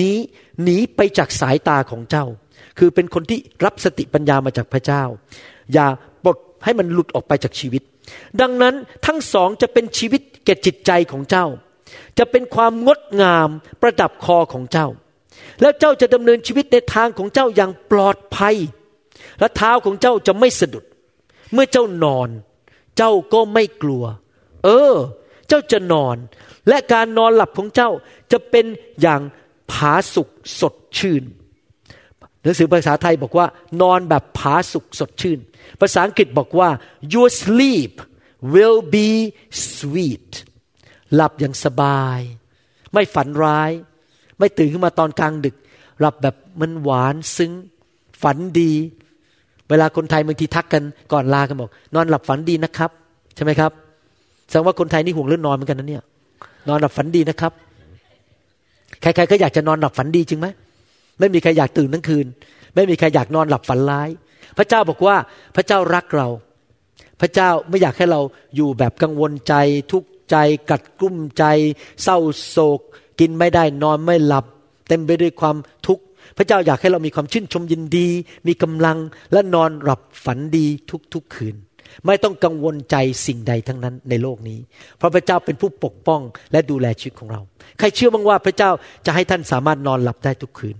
[0.02, 0.16] นี้
[0.62, 2.24] หนีไปจากสายตาของเจ้า
[2.78, 5.02] คือเป็นคนที่รับสติปัญญามาจากพระเจ้า
[5.74, 5.86] อย่า
[6.24, 7.82] ปลดให้มันหลุดออกไปจากชีวิต
[8.40, 8.74] ดังนั้น
[9.06, 11.46] ทั้งสองจะเป็นชีวิตแก่จิตใจของเจ้า
[12.18, 13.48] จะเป็นความงดงาม
[13.80, 14.88] ประดับคอของเจ้า
[15.60, 18.56] แล้วเจ้าจะดำเนินชีวิตในทางของเจ้าอย่างปลอดภัย
[19.40, 20.84] และเท้าของเจ้าจะไม่สะดุด
[21.52, 22.28] เมื่อเจ้านอน
[22.96, 24.04] เจ้าก็ไม่กลัว
[24.64, 24.94] เออ
[25.48, 26.16] เจ้าจะนอน
[26.68, 27.90] และการนอนหลับของเจ้า
[28.32, 28.66] จะเป็น
[29.00, 29.20] อย่าง
[29.72, 30.28] ผาสุก
[30.60, 31.24] สดชื่น
[32.42, 33.46] หนังสือภาษาไทยบอกว่า
[33.82, 35.38] นอนแบบผาสุกสดชื่น
[35.80, 36.68] ภาษาอังกฤษบอกว่า
[37.14, 37.94] your sleep
[38.54, 39.08] will be
[39.76, 40.30] sweet
[41.14, 42.20] หลับอย่างสบาย
[42.92, 43.70] ไม่ฝันร้าย
[44.38, 45.54] ไม่ตื่นขึ้นมาตอนกลางดึก
[46.00, 47.52] หลับแบบมันหวานซึ้ง
[48.22, 48.72] ฝันดี
[49.68, 50.82] เวลาคนไทยบางทีทักกัน
[51.12, 52.90] ก่อนลากันบอก นอนหลับฝันดีนะครับ
[53.34, 53.72] ใช่ไหมครับ
[54.48, 56.02] แสดงว่าคนไทยนี่ห่วงเรื่องนอนเหมือนกันนะเนี่ย
[56.68, 57.52] นอนหลับฝันดีนะครับ
[59.00, 60.46] ใครๆก็อยากจะนอนหลับฝันดีจริงไหม
[61.18, 62.26] ไม่มีใครอยากตื่นทั้งคืน
[62.74, 64.08] ไม่มีใครอยากนอนหลับฝันร้าย
[64.58, 65.16] พระเจ้าบอกว่า
[65.56, 66.28] พระเจ้ารักเรา
[67.20, 68.20] พระเจ้าไม่อยากให้เรา
[68.56, 69.54] อยู่แบบกังวลใจ
[69.92, 70.36] ทุก ใจ
[70.70, 71.44] กัดกุ้มใจ
[72.02, 72.18] เศร้า
[72.48, 72.80] โศก
[73.20, 74.44] กินไม่ได้นอนไม่หลับ
[74.88, 75.56] เต็มไปด้วยความ
[75.86, 76.02] ทุกข์
[76.36, 78.08] พระเจ้าอยากให้เรามีความชื่นชมยินดี
[78.46, 78.98] มีกำลัง
[79.32, 80.66] และนอนหลับฝันดี
[81.14, 81.56] ทุกๆคืน
[82.06, 84.58] ไม่ต้องกังวลใจสิ่งใดทั้งนั้นในโลกนี้
[84.98, 86.20] เพราะพระเจ้าเป็นผู้ปกป้อง
[86.52, 87.40] และดูแลชีวิตของเรา
[87.78, 88.70] ใครเชื่อบ้างว่าพระเจ้า
[89.06, 90.76] จะให้ท่านสามารถนอนหลับได้ทุกคืน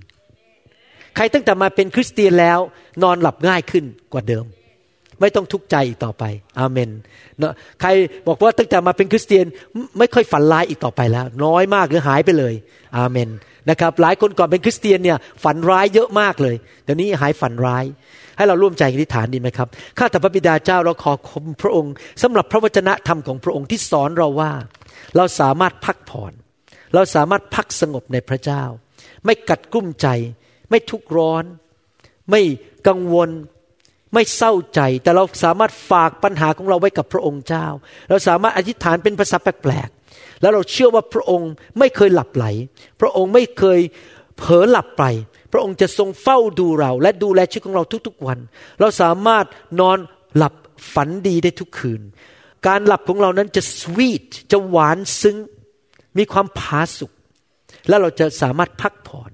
[1.17, 2.59] ใครตั้งแต่มาเป็นคริสเตียนแล้ว
[3.03, 4.45] นอนหลับง่ายขึ้นกว่าเดิม
[5.21, 6.25] ไม่ต้องทุกข์ใจอีกต่อไป
[6.59, 6.91] อาเมน
[7.39, 7.89] เนาะใคร
[8.29, 9.45] บอกว่าตั้งแต่มาเป็นคริสเตียน
[9.99, 12.55] ไม่ค่อยฝันร้ายอีกต่อไปแล้ว น้อยมากหรือหายไปเลย
[12.97, 13.29] อาเมน
[13.71, 17.85] นะครับ หลายคนก่อนเป็นคริสเตียนเนี่ยฝันร้ายเยอะมากเลยเดี๋ยวนี้หายฝันร้าย
[18.37, 21.93] ให้เราร่วมใจอธิษฐานดีไหมครับข้าแต่พระบิดาเจ้าเราขอคมพระองค์
[22.23, 24.53] สำหรับพระวจนะธรรมของพระองค์ที่สอนเราว่า
[25.17, 26.33] เราสามารถพักผ่อน
[26.95, 28.63] เราสามารถพักสงบในพระเจ้า
[29.25, 30.07] ไม่กัดกุ้มใจ
[30.71, 31.45] ไม่ทุกข์ร้อน
[32.31, 32.41] ไม่
[32.89, 33.29] กังวล
[34.15, 37.67] ไม่เศร้าใจแต่เราสามารถฝากปัญหาของเราไว้กับพระองค์เจ้า
[38.09, 42.47] เราสามารถอธิษฐานเป็นภาษาแปลกๆแล้วเราเชื่อว่าพระองค์ไม่เคยหลับไหล
[43.01, 43.81] พระองค์ไม่เคย
[44.39, 45.05] เผลอหลับไป
[45.53, 48.39] พระองค์จะทรงเฝ้าดูเรา และดูแลชีวิตของเราทุกๆวัน
[48.81, 49.47] เราสามารถ
[49.81, 49.99] นอน
[50.37, 50.55] หลับ
[50.95, 52.03] ฝันดีได้ทุกคืน
[52.67, 55.37] การหลับของเรานั้นจะสวีทจะหวานซึ้ง
[56.19, 57.13] มีความผาสุก
[57.89, 59.31] และเราจะสามารถพักผ่อน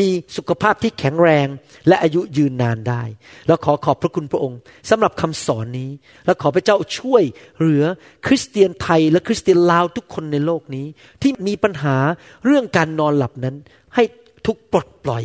[0.00, 1.46] มีสุขภาพที่แข็งแรง
[1.88, 3.02] และอายุยืนนานได้
[3.46, 4.58] แล้วขอขอบพระคุณพระองค์
[4.90, 5.90] สำหรับคำสอนนี้
[6.26, 7.22] และขอพระเจ้าช่วย
[7.58, 7.84] เหลือ
[8.26, 10.86] คริสเตียนไทยและคริสเตียนลาวทุกคนในโลกนี้
[11.22, 11.96] ที่มีปัญหา
[12.44, 13.56] เรื่องการนอนหลับนั้น
[13.94, 14.04] ให้
[14.46, 15.24] ทุกปลดปล่อย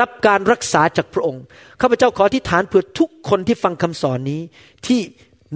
[0.00, 1.42] รับการรักษาจากพระองค์
[1.80, 4.40] ข้าพเจ้าขอที่ฐานเพื่อทุกคนที่ฟังคำสอนนี้
[4.86, 5.00] ที่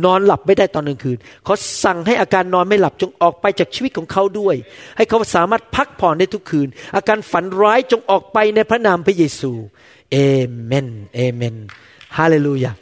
[0.04, 4.54] นอนหลับไม่ได้ตอนกลางคืนเขอสั่งให้อาการนอนไม่หลับจงออกไปจากชีวิตของเขาด้วย
[4.96, 9.52] ให้เขาสามารถพักผ่อนได้ทุกคืน อาการฝันร้ายจงออกไปในพระนามพระเยซู
[10.12, 10.16] เอ
[10.64, 11.56] เมนเอเมน
[12.16, 12.72] ฮาเลลูยา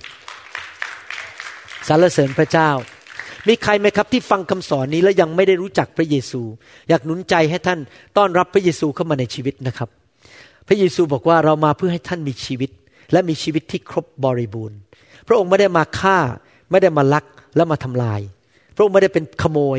[1.89, 2.71] สรรเสริญพระเจ้า
[3.49, 6.43] มีใครไหมครับที่ฟังคำสอนนี้แล้วยังไม่ได้รู้จักพระเยซู
[6.89, 7.81] อยากหนุนใจให้ท่าน
[8.17, 9.89] ต้อนรับพระเยซูเข้ามาในชีวิตนะครับ
[10.69, 12.71] พระเยซูบอกว่าเรามาเพื่อให้ท่านมีชีวิต
[13.13, 14.79] และมีชีวิตที่ครบบริบูรณ์
[15.27, 16.19] พระองค์ไม่ได้มาฆ่า
[16.73, 17.25] ไม่ได้มาลัก
[17.57, 18.21] และมาทำลาย
[18.77, 19.79] พระองค์ไม่ได้เป็นขโมย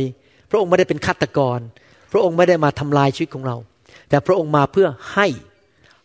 [0.50, 1.60] พระองค์ไม่ได้เป็นฆาตกร
[2.12, 3.56] พระองค์ไม่ได้มาทำลายชีวิตของเรา
[4.10, 5.28] แต่พระองค์มาเพื่อให้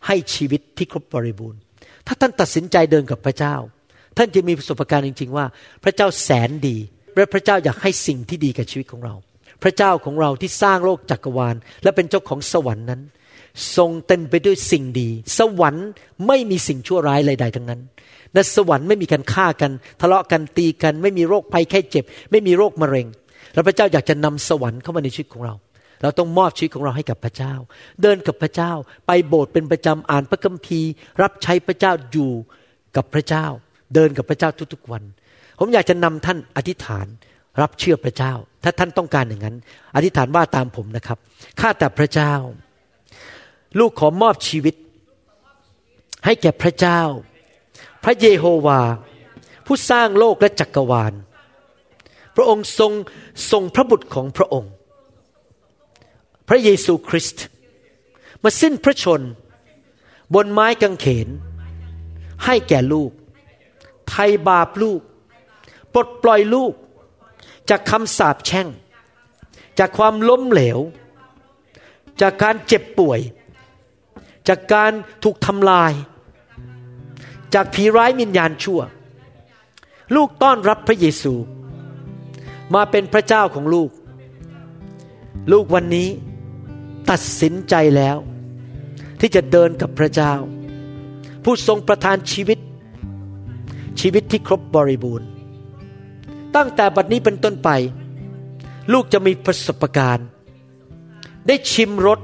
[0.07, 1.59] ให้ชีวิตที่ครบบริบูรณ์
[2.07, 3.55] ถ้าท่านตัดสินใจเดินกับพระเจ้า
[4.17, 5.45] ท่านจะมีประสบการณ์จริง ๆ ว่า
[5.83, 6.77] พระเจ้าแสนดี
[7.15, 9.15] และพระเจ้าอยากให้สิ่งที่ดีกับชีวิตของเรา
[9.63, 13.01] พระเจ้าของเราที่สร้างโลกจักรวาล และเป็นเจ้าของสวรรค์นั้น
[13.75, 15.87] ทรงเต็มไปด้วยสิ่งดี สวรรค์
[16.27, 17.81] ไม่มีสิ่งชั่วร้ายใดๆทั้งนั้น
[18.33, 19.71] ในสวรรค์ไม่มีการฆ่ากัน
[20.01, 23.07] ทะเลาะกันตีกัน ไม่มีโรคภัยแค่เจ็บ ไม่มีโรคมะเร็ง
[23.53, 25.55] แล้วพระเจ้าอยากจะนำสวรรค์เข้ามาในชีวิตของเรา
[26.01, 27.53] เราต้องมอบชีวิตของเราให้กับพระเจ้า
[28.01, 28.71] เดินกับพระเจ้า
[29.07, 32.31] ไปโบสถ์เป็นประจำอ่านพระคัมภีร์ รับใช้พระเจ้าอยู่
[32.95, 33.45] กับพระเจ้า
[33.95, 35.03] เดินกับพระเจ้าทุกๆวัน
[35.59, 37.07] ผมอยากจะนำท่านอธิษฐาน
[37.61, 38.33] รับเชื่อพระเจ้า
[38.63, 39.55] ถ้าท่านต้องการอย่างนั้น
[39.95, 41.17] อธิษฐานว่าตามผมนะครับ
[41.59, 42.33] ข้าแต่พระเจ้า
[43.77, 44.75] ลูกขอมอบชีวิต
[46.25, 47.01] ให้แก่พระเจ้า
[48.03, 48.81] พระเยโฮวา
[49.65, 51.13] ผู้สร้างโลกและจักรวาล
[52.35, 52.91] พระองค์ทรง
[53.51, 54.71] ทรงพระบุตรของพระองค์
[56.47, 57.45] พระเยซูคริสต์
[58.43, 59.21] มาสิ้นพระชน
[60.33, 61.29] บนไม้กางเขน
[62.45, 63.11] ให้แก่ลูก
[64.09, 65.01] ไทยบาปลูก
[65.93, 66.73] ปลดปล่อยลูก
[67.69, 68.67] จากคำสาปแช่ง
[69.79, 70.79] จากความล้มเหลว
[72.21, 73.19] จากการเจ็บป่วย
[74.49, 74.91] จากการ
[75.23, 75.91] ถูกทำลาย
[77.53, 78.81] จากผีร้ายมิญญาณชั่ว
[80.15, 81.33] ลูกต้อนรับพระเยซู
[82.75, 83.89] มาเป็นพระเจ้าของลูก
[85.51, 86.09] ลูกวันนี้
[87.09, 88.17] ตัดสินใจแล้ว
[89.19, 90.33] ที่จะเดินกับพระเจ้า
[91.43, 92.59] ผู้ทรงประทานชีวิต
[93.99, 95.27] ชีวิตที่ครบบริบูรณ์
[96.55, 97.69] ตั้งแต่บัดนี้เป็นต้นไป
[98.93, 100.27] ลูกจะมีประสบการณ์
[101.47, 102.19] ได้ชิมรส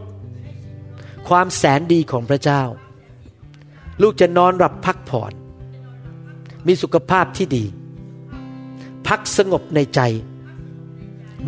[1.28, 2.64] ความแสนดีของพระเจ้า
[4.02, 5.32] ลูกจะนอนหลับพักผ่อน
[6.68, 7.66] มีสุขภาพที่ดี
[9.08, 10.02] พักสงบในใจ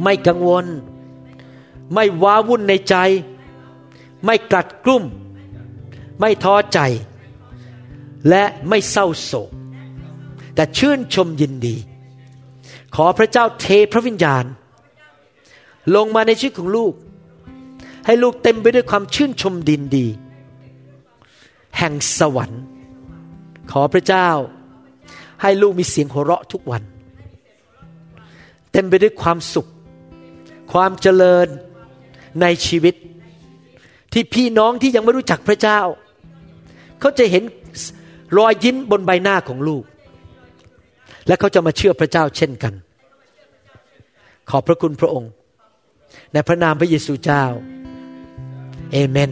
[0.04, 0.66] ไม่กังวล
[1.94, 2.96] ไม่ว้าวุ่นในใจ
[4.26, 5.04] ไม่กลัดกลุ้ม
[6.20, 6.80] ไม่ท้อใจ
[8.30, 9.52] และไม่เศร้าโศก
[10.56, 11.76] แต่ชื่นชมยินดี
[12.96, 14.46] ขอพระเจ้าเทพระวิญญาณ
[15.96, 16.94] ลงมาในชีวิตของลูก
[18.08, 20.08] ให้ลูกเต็มไปด้วยความชื่นชมดินดี
[21.78, 22.64] แห่งสวรรค์
[23.72, 24.30] ขอพระเจ้า
[25.42, 26.84] ให้ลูกมีเสียงหัวเราะทุกวัน
[28.72, 29.68] เต็มไปด้วยความสุข
[30.74, 31.48] ความเจริญ
[32.42, 32.96] ในชีวิต
[34.14, 35.80] ที่พี่น้องที่ยังไม่รู้จักพระเจ้า
[37.00, 37.44] เขาจะเห็น
[38.38, 39.84] รอยยิ้มบนใบหน้าของลูก
[41.28, 42.74] และเขาจะมาเชื่อพระเจ้าเช่นกัน
[44.50, 45.32] ขอบพระคุณพระองค์
[46.34, 47.44] ในพระนามพระเยซูเจ้า
[48.92, 49.32] เอเมน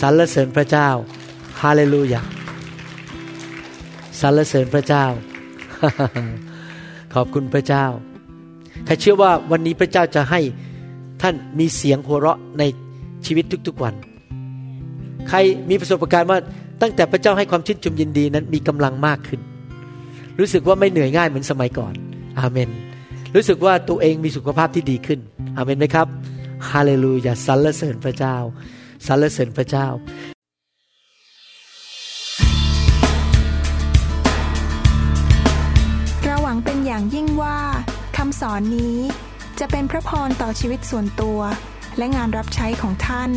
[0.00, 0.88] สรรเสริญพระเจ้า
[1.60, 2.22] ฮาเลลูยา
[4.20, 5.04] สรรเสริญพระเจ้า
[7.14, 7.84] ขอบคุณพระเจ้า
[8.84, 10.40] ใครเชื่อว่าวันนี้พระเจ้าจะให้
[11.22, 12.62] ท่านมีเสียงหัวเราะใน
[13.26, 13.94] ชีวิตทุกๆวัน
[15.28, 15.38] ใคร
[15.68, 16.38] มีประสบการณ์ว่า
[16.82, 19.40] ตั้งแต่พระเจ้าให้ความชื่นชมยินดีนั้นมีกำลังมากขึ้น
[20.38, 21.92] รู้สึกว่าไม่เหนื่อยง่ายเหมือนสมัยก่อน
[22.38, 22.70] อาเมน
[23.34, 25.20] รู้สึกว่าตัวเองมีสุขภาพที่ดีขึ้น
[25.56, 26.06] อาเมนไหมครับ
[26.70, 28.36] ฮาเลลูยาสรรเสริญพระเจ้า
[29.06, 29.88] สรรเสริญพระเจ้า
[36.22, 37.58] เราหวังเป็นอย่างยิ่งว่า
[38.16, 38.98] คำสอนนี้
[39.58, 41.40] จะเป็นพระพรต่อชีวิตส่วนตัว
[41.98, 43.30] และงานรับใช้ของท่าน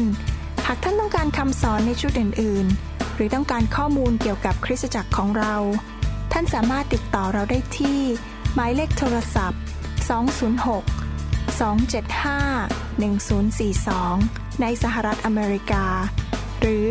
[0.68, 5.56] หากท่านต้องการคำสอนในชุดอื่น ๆ หรือต้องการข้อมูลเกี่ยวกับคริสตจักรของเรา
[6.32, 8.00] ท่านสามารถติดต่อเราได้ที่
[8.56, 9.62] หมายเลขโทรศัพท์
[10.18, 15.86] 206 275 1042 ในสหรัฐอเมริกา
[16.62, 16.90] หรือ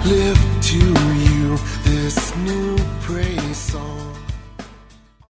[0.05, 0.81] Lift to
[1.27, 1.43] you
[1.85, 2.69] this new
[3.05, 4.02] praise song.